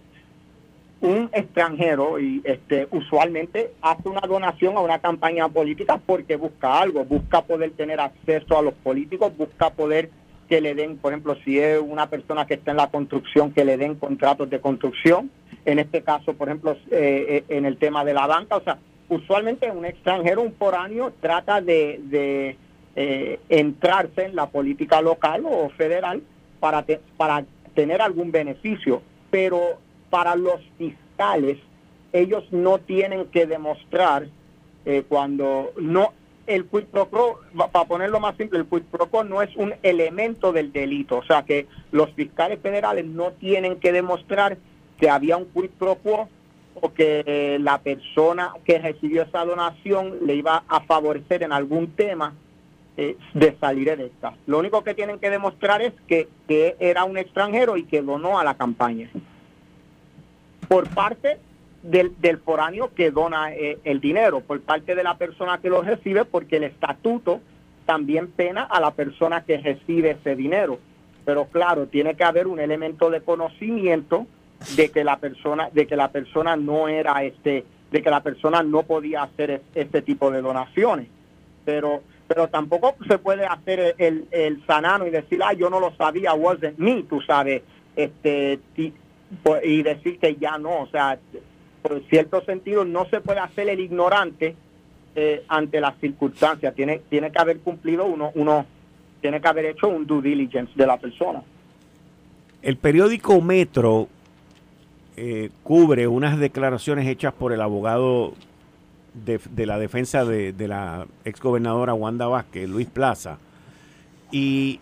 [1.01, 7.05] un extranjero y este usualmente hace una donación a una campaña política porque busca algo,
[7.05, 10.11] busca poder tener acceso a los políticos, busca poder
[10.49, 13.65] que le den, por ejemplo, si es una persona que está en la construcción, que
[13.65, 15.31] le den contratos de construcción.
[15.65, 18.79] En este caso, por ejemplo, eh, eh, en el tema de la banca, o sea,
[19.09, 22.57] usualmente un extranjero, un foráneo, trata de,
[22.95, 26.23] eh, entrarse en la política local o federal
[26.61, 26.85] para,
[27.17, 29.79] para tener algún beneficio, pero
[30.11, 31.59] para los fiscales,
[32.13, 34.29] ellos no tienen que demostrar
[34.85, 36.13] eh, cuando no
[36.47, 37.41] el quid pro quo,
[37.73, 41.25] para ponerlo más simple, el quid pro quo no es un elemento del delito, o
[41.25, 44.57] sea que los fiscales federales no tienen que demostrar
[44.99, 46.29] que había un quid pro quo
[46.81, 52.35] o que la persona que recibió esa donación le iba a favorecer en algún tema
[52.97, 54.35] eh, de salir electa.
[54.47, 58.39] Lo único que tienen que demostrar es que, que era un extranjero y que donó
[58.39, 59.11] a la campaña
[60.69, 61.39] por parte
[61.83, 65.83] del, del foráneo que dona eh, el dinero, por parte de la persona que lo
[65.83, 67.41] recibe, porque el estatuto
[67.85, 70.79] también pena a la persona que recibe ese dinero.
[71.25, 74.27] Pero claro, tiene que haber un elemento de conocimiento
[74.77, 78.63] de que la persona, de que la persona no era este, de que la persona
[78.63, 81.09] no podía hacer este tipo de donaciones.
[81.65, 85.93] Pero, pero tampoco se puede hacer el, el sanano y decir, ah, yo no lo
[85.97, 87.63] sabía, wasn't me, tú sabes,
[87.95, 88.61] este,
[89.43, 91.19] pues, y decir que ya no, o sea,
[91.83, 94.55] por cierto sentido no se puede hacer el ignorante
[95.15, 98.67] eh, ante las circunstancias, tiene, tiene que haber cumplido uno, uno,
[99.21, 101.43] tiene que haber hecho un due diligence de la persona.
[102.63, 104.09] El periódico Metro
[105.17, 108.35] eh, cubre unas declaraciones hechas por el abogado
[109.15, 113.39] de, la defensa de, de la exgobernadora Wanda Vázquez, Luis Plaza,
[114.31, 114.81] y,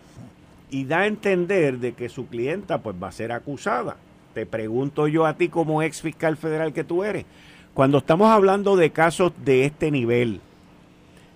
[0.69, 3.95] y da a entender de que su clienta pues va a ser acusada
[4.35, 7.25] te pregunto yo a ti como ex fiscal federal que tú eres,
[7.73, 10.41] cuando estamos hablando de casos de este nivel,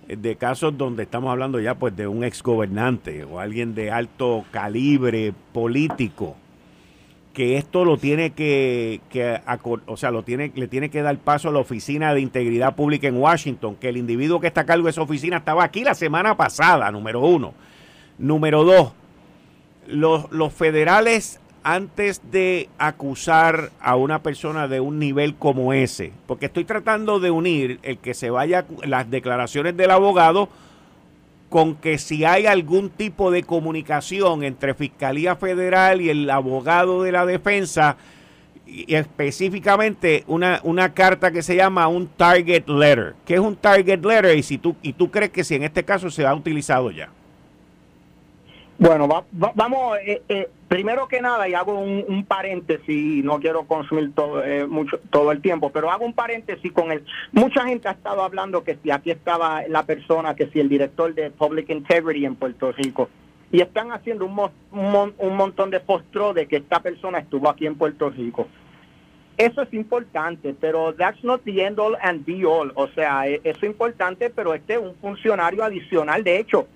[0.06, 4.44] de casos donde estamos hablando ya pues de un ex gobernante o alguien de alto
[4.52, 6.36] calibre político,
[7.34, 9.00] que esto lo tiene que,
[9.86, 13.08] o sea, lo tiene, le tiene que dar paso a la Oficina de Integridad Pública
[13.08, 15.96] en Washington, que el individuo que está a cargo de esa oficina estaba aquí la
[15.96, 17.54] semana pasada, número uno.
[18.18, 18.92] Número dos,
[19.88, 26.66] los federales antes de acusar a una persona de un nivel como ese, porque estoy
[26.66, 30.50] tratando de unir el que se vaya las declaraciones del abogado
[31.50, 37.12] con que si hay algún tipo de comunicación entre Fiscalía Federal y el abogado de
[37.12, 37.98] la defensa,
[38.70, 43.16] y específicamente una, una carta que se llama un target letter.
[43.26, 44.38] ¿Qué es un target letter?
[44.38, 47.10] Y, si tú, y tú crees que si en este caso se ha utilizado ya.
[48.80, 49.10] Bueno,
[49.56, 54.66] vamos, eh, eh, primero que nada, y hago un, paréntesis, no quiero consumir todo, eh,
[54.68, 57.04] mucho, todo el tiempo, pero hago un paréntesis con él.
[57.34, 61.14] Mucha gente ha estado hablando que si aquí estaba la persona, que si el director
[61.14, 63.10] de Public Integrity en Puerto Rico,
[63.52, 67.76] y están haciendo un, un, montón de postro de que esta persona estuvo aquí en
[67.76, 68.48] Puerto Rico.
[69.38, 72.72] Eso es importante, pero that's not the end all and be all.
[72.76, 76.24] O sea, e, eso es importante, pero este es un funcionario adicional.
[76.24, 76.68] De hecho,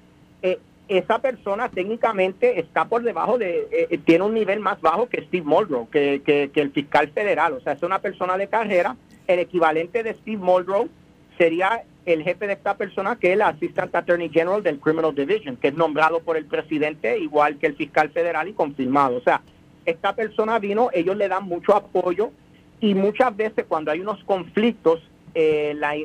[0.88, 5.22] esa persona técnicamente está por debajo de, eh, eh, tiene un nivel más bajo que
[5.24, 7.54] Steve Muldrow, que, que, el fiscal federal.
[7.54, 8.96] O sea, es una persona de carrera.
[9.28, 10.90] El equivalente de Steve Muldrow
[11.38, 15.56] sería el jefe de esta persona, que es el Assistant Attorney General del Criminal Division,
[15.56, 19.18] que es nombrado por el presidente igual que el fiscal federal y confirmado.
[19.18, 19.42] O sea,
[19.86, 22.32] esta persona vino, ellos le dan mucho apoyo
[22.82, 25.02] y muchas veces cuando hay unos conflictos,
[25.34, 25.96] eh, la,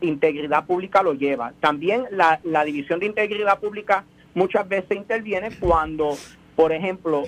[0.00, 1.52] integridad pública lo lleva.
[1.60, 6.16] También la, la División de Integridad Pública muchas veces interviene cuando,
[6.56, 7.24] por ejemplo,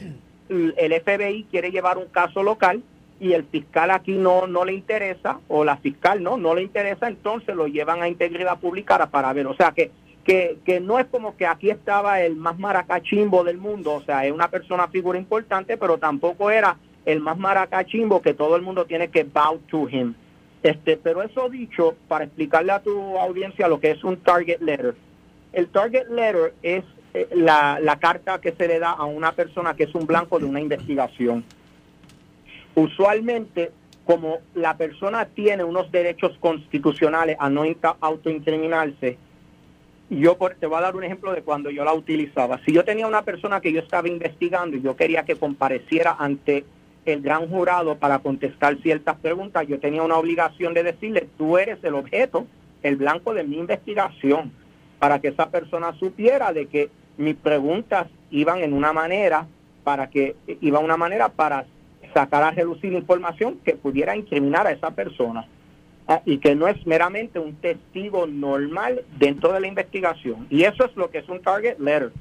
[0.49, 2.83] el FBI quiere llevar un caso local
[3.19, 7.09] y el fiscal aquí no, no le interesa, o la fiscal no, no le interesa,
[7.09, 9.47] entonces lo llevan a integridad pública para ver.
[9.47, 9.90] O sea que,
[10.25, 14.27] que, que no es como que aquí estaba el más maracachimbo del mundo, o sea,
[14.27, 18.85] es una persona figura importante, pero tampoco era el más maracachimbo que todo el mundo
[18.85, 20.14] tiene que bow to him.
[20.62, 24.97] Este, pero eso dicho, para explicarle a tu audiencia lo que es un target letter.
[25.53, 26.85] El target letter es
[27.35, 30.45] la, la carta que se le da a una persona que es un blanco de
[30.45, 31.45] una investigación.
[32.74, 33.70] Usualmente,
[34.05, 37.64] como la persona tiene unos derechos constitucionales a no
[38.01, 39.18] autoincriminarse,
[40.09, 42.61] yo te voy a dar un ejemplo de cuando yo la utilizaba.
[42.64, 46.64] Si yo tenía una persona que yo estaba investigando y yo quería que compareciera ante
[47.05, 51.82] el gran jurado para contestar ciertas preguntas, yo tenía una obligación de decirle, tú eres
[51.82, 52.47] el objeto,
[52.82, 54.53] el blanco de mi investigación,
[54.99, 59.47] para que esa persona supiera de que mis preguntas iban en una manera
[59.85, 61.67] para que iba una manera para
[62.12, 65.47] sacar a reducir información que pudiera incriminar a esa persona
[66.09, 70.47] ah, y que no es meramente un testigo normal dentro de la investigación.
[70.51, 72.12] Y eso es lo que es un target letter.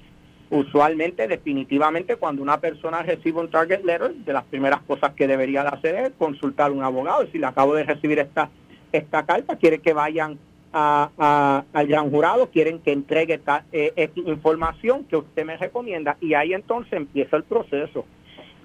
[0.49, 5.63] Usualmente, definitivamente, cuando una persona recibe un target letter, de las primeras cosas que debería
[5.63, 7.23] de hacer es consultar a un abogado.
[7.23, 8.49] Y si le acabo de recibir esta,
[8.91, 10.37] esta carta, quiere que vayan
[10.77, 16.33] a, al gran jurado, quieren que entregue esta, eh, información que usted me recomienda y
[16.33, 18.05] ahí entonces empieza el proceso.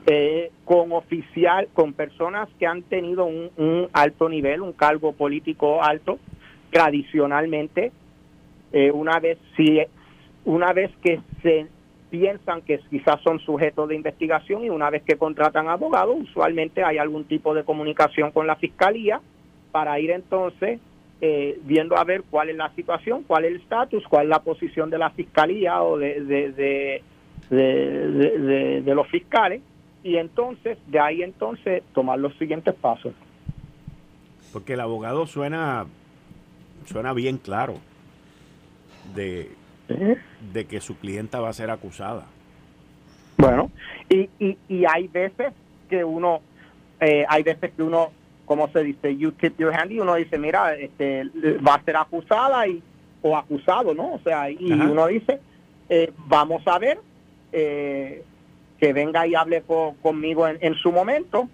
[0.06, 6.18] Eh, con oficial, con personas que han tenido un, alto nivel, un cargo político alto,
[6.70, 7.92] tradicionalmente,
[8.72, 9.78] eh, una vez si
[10.44, 11.66] una vez que se
[12.08, 16.96] piensan que quizás son sujetos de investigación y una vez que contratan abogados, usualmente hay
[16.96, 19.20] algún tipo de comunicación con la fiscalía
[19.70, 20.80] para ir entonces
[21.20, 24.42] eh, viendo a ver cuál es la situación, cuál es el estatus, cuál es la
[24.42, 27.02] posición de la fiscalía o de, de,
[27.50, 29.60] de, de, los fiscales
[30.02, 33.12] y entonces de ahí entonces tomar los siguientes pasos.
[34.52, 35.86] Porque el abogado suena
[36.86, 37.74] suena bien claro
[39.14, 39.50] de,
[40.52, 42.24] de que su clienta va a ser acusada.
[43.36, 43.70] Bueno,
[44.08, 45.52] y, y, y hay veces
[45.88, 46.40] que uno
[47.00, 48.12] eh, hay veces que uno
[48.50, 51.22] como se dice, you tip your hand y uno dice, mira, este,
[51.64, 52.82] va a ser acusada y,
[53.22, 54.14] o acusado, ¿no?
[54.14, 55.38] O sea, y uno dice,
[55.88, 56.98] eh, vamos a ver,
[57.52, 58.24] eh,
[58.80, 59.62] que venga y hable
[60.02, 61.48] conmigo en, su momento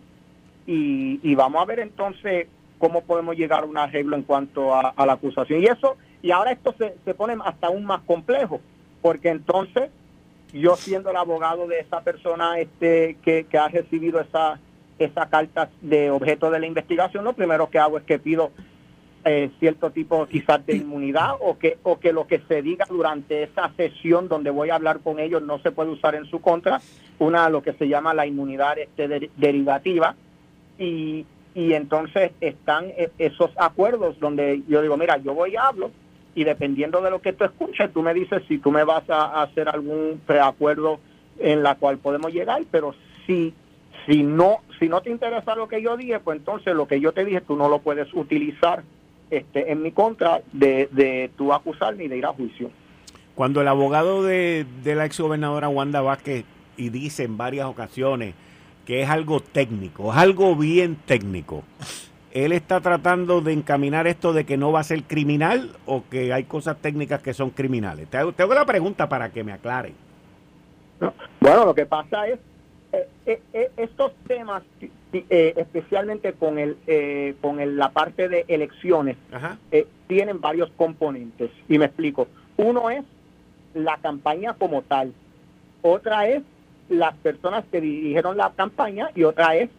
[0.66, 2.46] y, vamos a ver entonces
[2.78, 5.60] cómo podemos llegar a un arreglo en cuanto a, la acusación.
[5.60, 8.62] Y eso, y ahora esto se, se pone hasta aún más complejo,
[9.02, 9.90] porque entonces
[10.50, 14.60] yo siendo el abogado de esa persona este que, que ha recibido esa
[14.98, 18.50] esa carta de objeto de la investigación, lo primero que hago es que pido
[19.24, 23.42] eh, cierto tipo quizás de inmunidad o que, o que lo que se diga durante
[23.42, 26.80] esa sesión donde voy a hablar con ellos no se puede usar en su contra,
[27.18, 30.14] una lo que se llama la inmunidad este, derivativa.
[30.78, 35.90] Y, y entonces están e, esos acuerdos donde yo digo, mira, yo voy y hablo
[36.36, 39.42] y dependiendo de lo que tú escuches, tú me dices si tú me vas a
[39.42, 41.00] hacer algún preacuerdo
[41.38, 42.94] en la cual podemos llegar, pero
[43.26, 43.54] si
[44.06, 47.12] si no, si no te interesa lo que yo dije, pues entonces lo que yo
[47.12, 48.82] te dije tú no lo puedes utilizar
[49.30, 52.70] este, en mi contra de, de tu acusar ni de ir a juicio.
[53.34, 56.44] Cuando el abogado de, de la exgobernadora Wanda Vázquez
[56.76, 58.34] y dice en varias ocasiones
[58.86, 61.64] que es algo técnico, es algo bien técnico,
[62.30, 66.32] ¿él está tratando de encaminar esto de que no va a ser criminal o que
[66.32, 68.08] hay cosas técnicas que son criminales?
[68.08, 69.94] Te hago, te hago la pregunta para que me aclaren.
[71.40, 72.38] Bueno, lo que pasa es
[72.92, 74.62] eh, eh, eh, estos temas,
[75.12, 76.76] especialmente con el
[77.40, 79.16] con la parte de elecciones,
[80.06, 81.50] tienen varios componentes.
[81.68, 82.28] Y me explico.
[82.56, 83.04] Uno es
[83.74, 85.12] la campaña como tal.
[85.82, 86.42] Otra es
[86.88, 89.70] las personas que dirigieron la campaña y otra es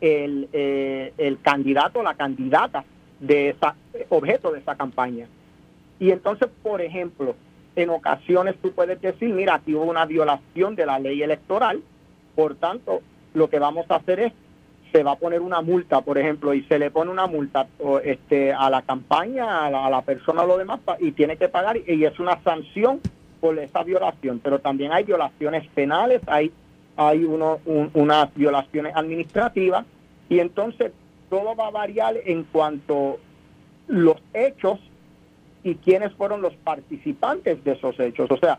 [0.00, 2.84] el, el candidato o la candidata
[3.20, 5.26] de ese objeto de esa campaña.
[5.98, 7.34] Y entonces, por ejemplo,
[7.76, 11.82] en ocasiones tú puedes decir, mira, aquí hubo una violación de la ley electoral
[12.34, 13.00] por tanto,
[13.34, 14.32] lo que vamos a hacer es,
[14.92, 17.66] se va a poner una multa, por ejemplo, y se le pone una multa
[18.04, 22.04] este, a la campaña, a la, persona o lo demás, y tiene que pagar, y
[22.04, 23.00] es una sanción
[23.40, 24.40] por esa violación.
[24.42, 26.52] Pero también hay violaciones penales, hay,
[26.96, 27.60] hay uno,
[27.94, 29.86] unas violaciones administrativas,
[30.28, 30.92] y entonces
[31.30, 33.18] todo va a variar en cuanto
[33.88, 34.78] los hechos
[35.64, 38.30] y quiénes fueron los participantes de esos hechos.
[38.30, 38.58] O sea,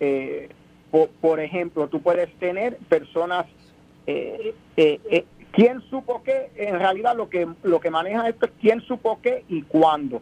[0.00, 0.48] eh,
[0.90, 3.46] por, ejemplo, tú puedes tener personas,
[4.06, 6.50] eh, eh, eh, ¿quién supo qué?
[6.56, 10.20] En realidad lo que, lo que maneja esto es quién supo qué y cuándo.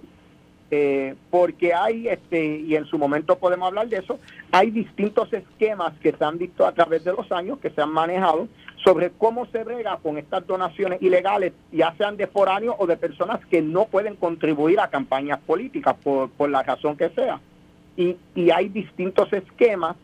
[0.71, 4.19] Eh, porque hay, este, y en su momento podemos hablar de eso,
[4.53, 7.91] hay distintos esquemas que se han visto a través de los años, que se han
[7.91, 8.49] manejado,
[8.85, 13.41] sobre cómo se brega con estas donaciones ilegales, ya sean de foráneos o de personas
[13.47, 17.41] que no pueden contribuir a campañas políticas por, por la razón que sea.
[17.97, 19.97] Y, y hay distintos esquemas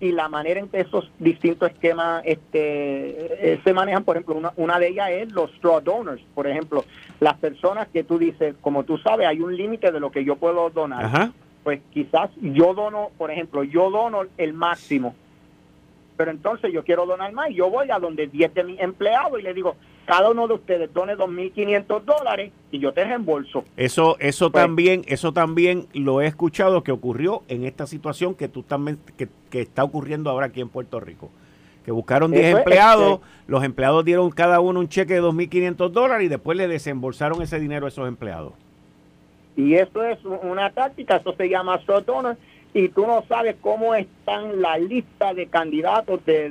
[0.00, 4.52] y la manera en que esos distintos esquemas este, eh, se manejan, por ejemplo, una,
[4.56, 6.84] una de ellas es los straw donors, por ejemplo,
[7.20, 10.36] las personas que tú dices, como tú sabes, hay un límite de lo que yo
[10.36, 11.32] puedo donar.
[11.62, 15.14] Pues quizás yo dono, por ejemplo, yo dono el máximo,
[16.16, 19.40] pero entonces yo quiero donar más y yo voy a donde 10 de mis empleados
[19.40, 23.64] y le digo, cada uno de ustedes done 2.500 dólares y yo te reembolso.
[23.76, 28.48] Eso, eso pues también, eso también lo he escuchado que ocurrió en esta situación que
[28.48, 29.28] tú también, que,
[29.60, 31.30] está ocurriendo ahora aquí en Puerto Rico.
[31.84, 36.26] Que buscaron 10 empleados, este los empleados dieron cada uno un cheque de 2.500 dólares
[36.26, 38.54] y después le desembolsaron ese dinero a esos empleados.
[39.56, 42.36] Y eso es una táctica, eso se llama donor
[42.74, 46.50] y tú no sabes cómo están la lista de candidatos de,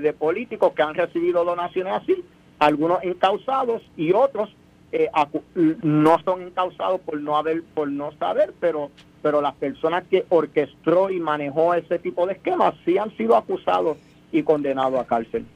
[0.00, 2.24] de, políticos que han recibido donaciones así,
[2.58, 4.54] algunos encausados y otros
[4.92, 5.10] eh,
[5.54, 8.90] no son encausados por no haber, por no saber, pero
[9.24, 13.96] pero las personas que orquestó y manejó ese tipo de esquemas sí han sido acusados
[14.30, 15.46] y condenados a cárcel.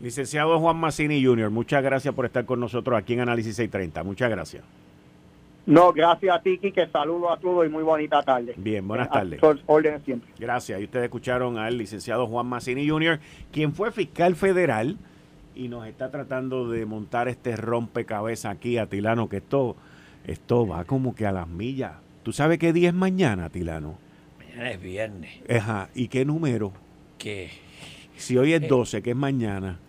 [0.00, 4.04] Licenciado Juan Massini Jr., muchas gracias por estar con nosotros aquí en Análisis 630.
[4.04, 4.62] Muchas gracias.
[5.66, 8.54] No, gracias a ti, que saludo a todos y muy bonita tarde.
[8.56, 9.40] Bien, buenas tardes.
[9.66, 10.30] Órdenes siempre.
[10.38, 10.80] Gracias.
[10.80, 13.18] Y ustedes escucharon al licenciado Juan Massini Jr.,
[13.50, 14.96] quien fue fiscal federal
[15.58, 19.74] y nos está tratando de montar este rompecabezas aquí, Atilano, que esto,
[20.24, 21.94] esto va como que a las millas.
[22.22, 23.98] ¿Tú sabes qué día es mañana, Atilano?
[24.38, 25.30] Mañana es viernes.
[25.50, 25.90] Ajá.
[25.96, 26.72] ¿Y qué número?
[27.18, 27.50] ¿Qué?
[28.16, 29.80] Si hoy es 12, eh, ¿qué es mañana?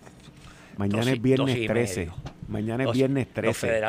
[0.76, 2.10] Mañana es viernes 13.
[2.48, 3.82] Mañana es viernes 13.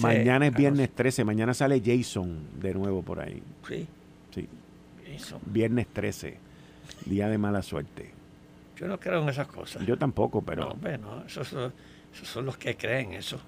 [0.00, 1.24] Mañana es viernes 13.
[1.24, 3.42] Mañana sale Jason de nuevo por ahí.
[3.68, 3.86] Sí.
[4.34, 4.48] Sí.
[5.44, 6.38] Viernes 13.
[7.04, 8.19] Día de mala suerte.
[8.80, 9.84] Yo no creo en esas cosas.
[9.84, 10.70] Yo tampoco, pero.
[10.70, 11.54] No, bueno, esos,
[12.12, 13.38] son los que creen eso.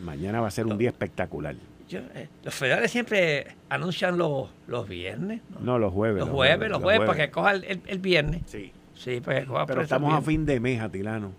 [0.00, 1.56] Mañana va a ser un día espectacular.
[1.90, 5.40] Eh, los federales siempre anuncian los, los viernes.
[5.60, 5.78] ¿no?
[5.78, 6.20] los jueves.
[6.20, 8.42] Los, jueves, los jueves, para que coja el, el, viernes.
[8.46, 8.72] Sí.
[8.94, 11.32] Sí, para que coja Pero estamos a fin de mes, Atilano.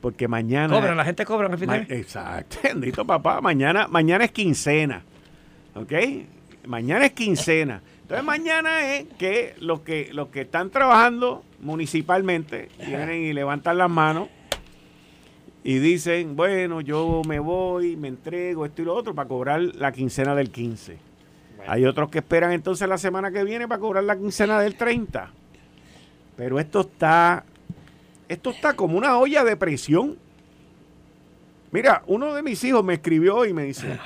[0.00, 0.74] Porque mañana.
[0.74, 1.90] Cobran, la gente cobra en fin de mes.
[1.90, 3.42] Exacto, bendito papá.
[3.42, 5.02] Mañana, mañana es quincena.
[5.74, 5.92] ¿Ok?
[6.66, 7.82] Mañana es quincena.
[8.12, 13.88] Entonces mañana es que los que los que están trabajando municipalmente vienen y levantan las
[13.88, 14.28] manos
[15.64, 19.92] y dicen, bueno, yo me voy, me entrego, esto y lo otro, para cobrar la
[19.92, 20.98] quincena del 15.
[21.66, 25.30] Hay otros que esperan entonces la semana que viene para cobrar la quincena del 30.
[26.36, 27.46] Pero esto está,
[28.28, 30.18] esto está como una olla de presión.
[31.70, 33.98] Mira, uno de mis hijos me escribió y me dice,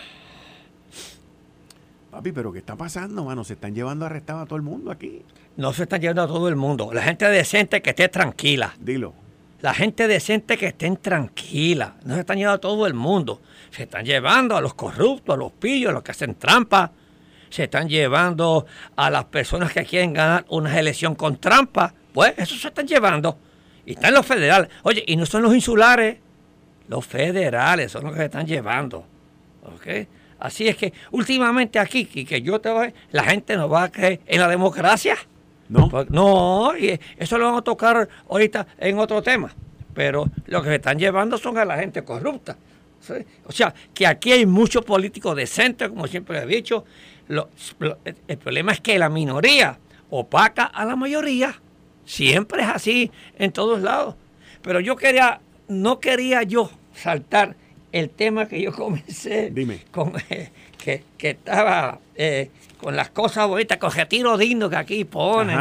[2.17, 3.45] papi, pero ¿qué está pasando, mano?
[3.45, 5.23] Se están llevando arrestado a todo el mundo aquí.
[5.57, 6.91] No se están llevando a todo el mundo.
[6.95, 8.75] La gente decente que esté tranquila.
[8.81, 9.13] Dilo.
[9.61, 11.97] La gente decente que estén tranquila.
[12.05, 13.43] No se están llevando a todo el mundo.
[13.71, 16.91] Se están llevando a los corruptos, a los pillos, a los que hacen trampa.
[17.51, 18.65] Se están llevando
[18.97, 21.93] a las personas que quieren ganar una elección con trampa.
[22.15, 23.39] Pues eso se están llevando.
[23.85, 24.71] Y están los federales.
[24.85, 26.17] Oye, y no son los insulares.
[26.89, 29.05] Los federales son los que se están llevando.
[29.65, 30.07] ¿Ok?
[30.39, 34.21] Así es que últimamente aquí, que yo te voy, la gente no va a creer
[34.27, 35.17] en la democracia.
[35.69, 35.89] No.
[35.89, 39.53] Pues, no, y eso lo vamos a tocar ahorita en otro tema.
[39.95, 42.57] Pero lo que se están llevando son a la gente corrupta.
[43.47, 46.85] O sea, que aquí hay muchos políticos decentes, como siempre he dicho.
[47.29, 49.79] el problema es que la minoría
[50.11, 51.61] opaca a la mayoría.
[52.05, 54.15] Siempre es así en todos lados.
[54.63, 57.57] Pero yo quería, no quería yo saltar
[57.99, 59.81] el tema que yo comencé Dime.
[59.91, 60.51] con eh,
[60.83, 65.59] que, que, estaba eh, con las cosas bonitas, con retiro digno que aquí ponen.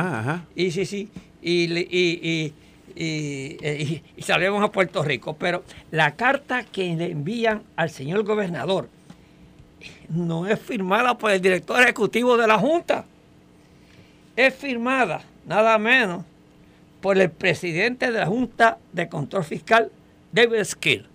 [0.56, 1.10] Y sí, sí.
[1.42, 2.54] Y, y,
[2.96, 5.36] y, y, salimos a Puerto Rico.
[5.38, 8.90] Pero la carta que le envían al señor gobernador
[10.10, 13.06] no es firmada por el director ejecutivo de la Junta.
[14.36, 16.26] Es firmada, nada menos,
[17.00, 19.92] por el presidente de la Junta de Control Fiscal,
[20.34, 21.15] David Skill.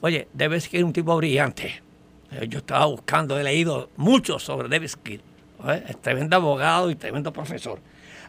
[0.00, 1.82] Oye, David Skill es un tipo brillante.
[2.48, 5.22] Yo estaba buscando, he leído mucho sobre David Skill.
[5.66, 5.84] ¿eh?
[5.88, 7.80] es tremendo abogado y tremendo profesor.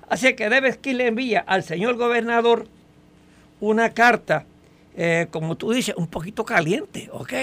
[0.10, 2.68] Así que David Skill le envía al señor gobernador
[3.60, 4.46] una carta,
[4.96, 7.34] eh, como tú dices, un poquito caliente, ¿ok?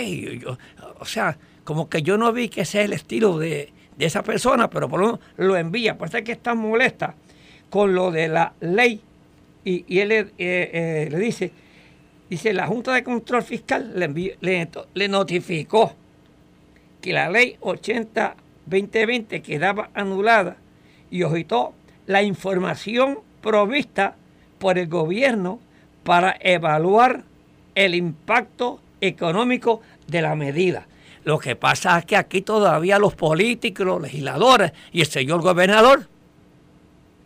[0.98, 4.88] o sea, como que yo no vi que sea el estilo de, esa persona, pero
[4.88, 5.96] por lo menos lo envía.
[5.96, 7.14] Por eso es que está molesta
[7.70, 9.00] con lo de la ley.
[9.64, 11.50] Y, él eh, le, dice,
[12.28, 15.94] dice, la Junta de Control Fiscal le, notificó
[17.00, 20.56] que la ley 80 2020 quedaba anulada
[21.10, 21.72] y objetó
[22.06, 24.16] la información provista
[24.58, 25.60] por el gobierno
[26.02, 27.24] para evaluar
[27.74, 30.86] el impacto económico de la medida.
[31.24, 36.08] Lo que pasa es que aquí todavía los políticos, los legisladores y el señor gobernador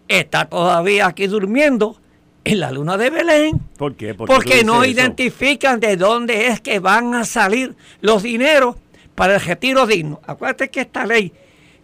[0.08, 1.99] está todavía aquí durmiendo
[2.44, 3.60] en la luna de Belén.
[3.76, 4.14] ¿Por qué?
[4.14, 8.76] Porque no identifican de dónde es que van a salir los dineros
[9.14, 10.20] para el retiro digno.
[10.26, 11.32] Acuérdate que esta ley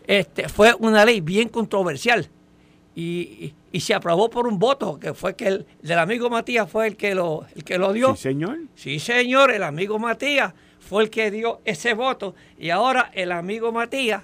[0.06, 2.28] este, fue una ley bien controversial
[2.94, 6.96] y, se aprobó por un voto, que fue que el del amigo Matías fue el
[6.96, 8.16] que lo, el que lo dio.
[8.16, 8.58] Sí, señor.
[8.74, 13.70] Sí, señor, el amigo Matías fue el que dio ese voto y ahora el amigo
[13.72, 14.22] Matías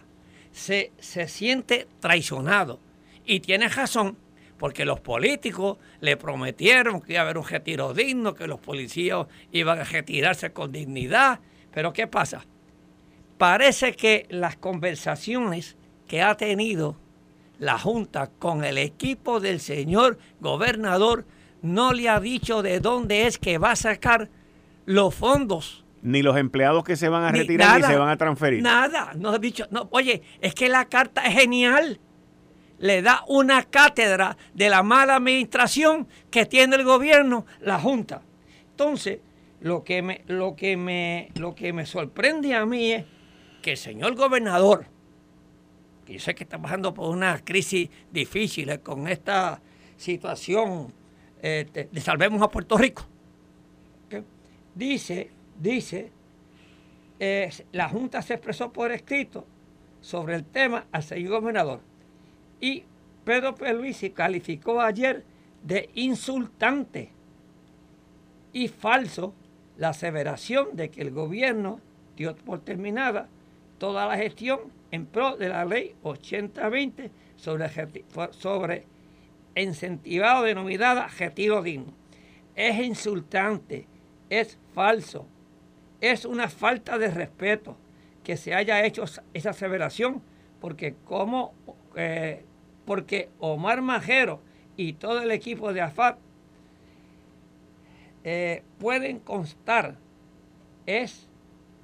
[0.53, 2.81] se, se siente traicionado.
[3.27, 4.17] Y tiene razón,
[4.63, 9.27] porque los políticos le prometieron que iba a haber un retiro digno, que los policías
[9.51, 11.41] iban a retirarse con dignidad.
[11.73, 12.47] Pero ¿qué pasa?
[13.43, 16.97] parece que las conversaciones que ha tenido
[17.59, 21.27] la Junta con el equipo del señor gobernador
[21.61, 24.31] no le ha dicho de dónde es que va a sacar
[24.87, 25.85] los fondos.
[26.03, 28.63] Ni los empleados que se van a retirar ni se van a transferir.
[28.63, 29.67] Nada, no ha dicho.
[29.73, 31.99] No, oye, es que la carta es genial.
[32.83, 38.23] Le da una cátedra de la mala administración que tiene el gobierno, la Junta.
[38.71, 39.21] Entonces,
[39.61, 43.05] lo que me, lo que me, lo que me sorprende a mí es
[43.63, 44.87] que el señor gobernador,
[46.05, 49.61] que yo sé que está pasando por una crisis difícil con esta
[49.97, 50.93] situación
[51.41, 53.07] este, de Salvemos a Puerto Rico,
[54.75, 56.11] dice, dice,
[57.21, 59.47] eh, la Junta se expresó por escrito
[60.01, 61.92] sobre el tema al señor gobernador
[62.63, 62.85] y
[63.25, 65.25] Pedro Pierluisi calificó ayer
[65.65, 67.11] de insultante
[68.53, 69.35] y falso
[69.77, 71.81] la aseveración de que el gobierno
[72.17, 73.29] dio por terminada
[73.79, 74.61] toda la gestión
[74.93, 77.69] en pro de la ley 8020 sobre,
[78.31, 78.87] sobre
[79.57, 81.93] incentivado denominada retiro digno.
[82.55, 83.89] Es insultante,
[84.31, 85.27] es falso,
[86.01, 87.77] es una falta de respeto
[88.23, 89.05] que se haya hecho
[89.35, 90.23] esa aseveración
[90.61, 91.55] porque como
[91.97, 92.45] eh,
[92.85, 94.41] porque Omar Majero
[94.77, 96.19] y todo el equipo de AFAT
[98.25, 99.97] eh, pueden constar
[100.87, 101.29] es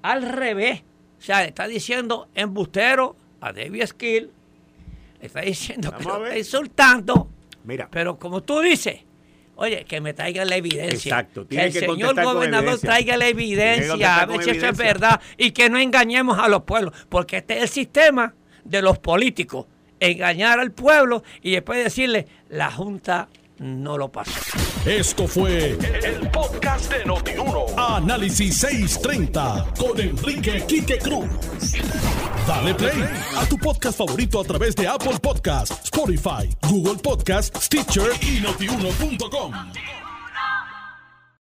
[0.03, 0.83] al revés.
[1.19, 4.31] O sea, le está diciendo embustero a David Skill,
[5.21, 7.29] le está diciendo que lo está insultando.
[7.65, 7.89] Mira.
[7.91, 9.01] Pero como tú dices,
[9.57, 11.11] oye, que me traiga la evidencia.
[11.11, 11.47] Exacto.
[11.47, 15.69] que el señor gobernador traiga la evidencia, a ver si eso es verdad, y que
[15.69, 18.35] no engañemos a los pueblos, porque este es el sistema
[18.65, 19.67] de los políticos,
[20.01, 23.29] engañar al pueblo y después decirle, la Junta
[23.59, 24.33] no lo pasó.
[24.87, 27.67] Esto fue el, podcast de Notiuno.
[27.77, 31.29] Análisis 630 con Enrique Quique Cruz.
[32.47, 33.05] Dale play
[33.37, 39.53] a tu podcast favorito a través de Apple Podcasts, Spotify, Google Podcasts, Stitcher y notiuno.com.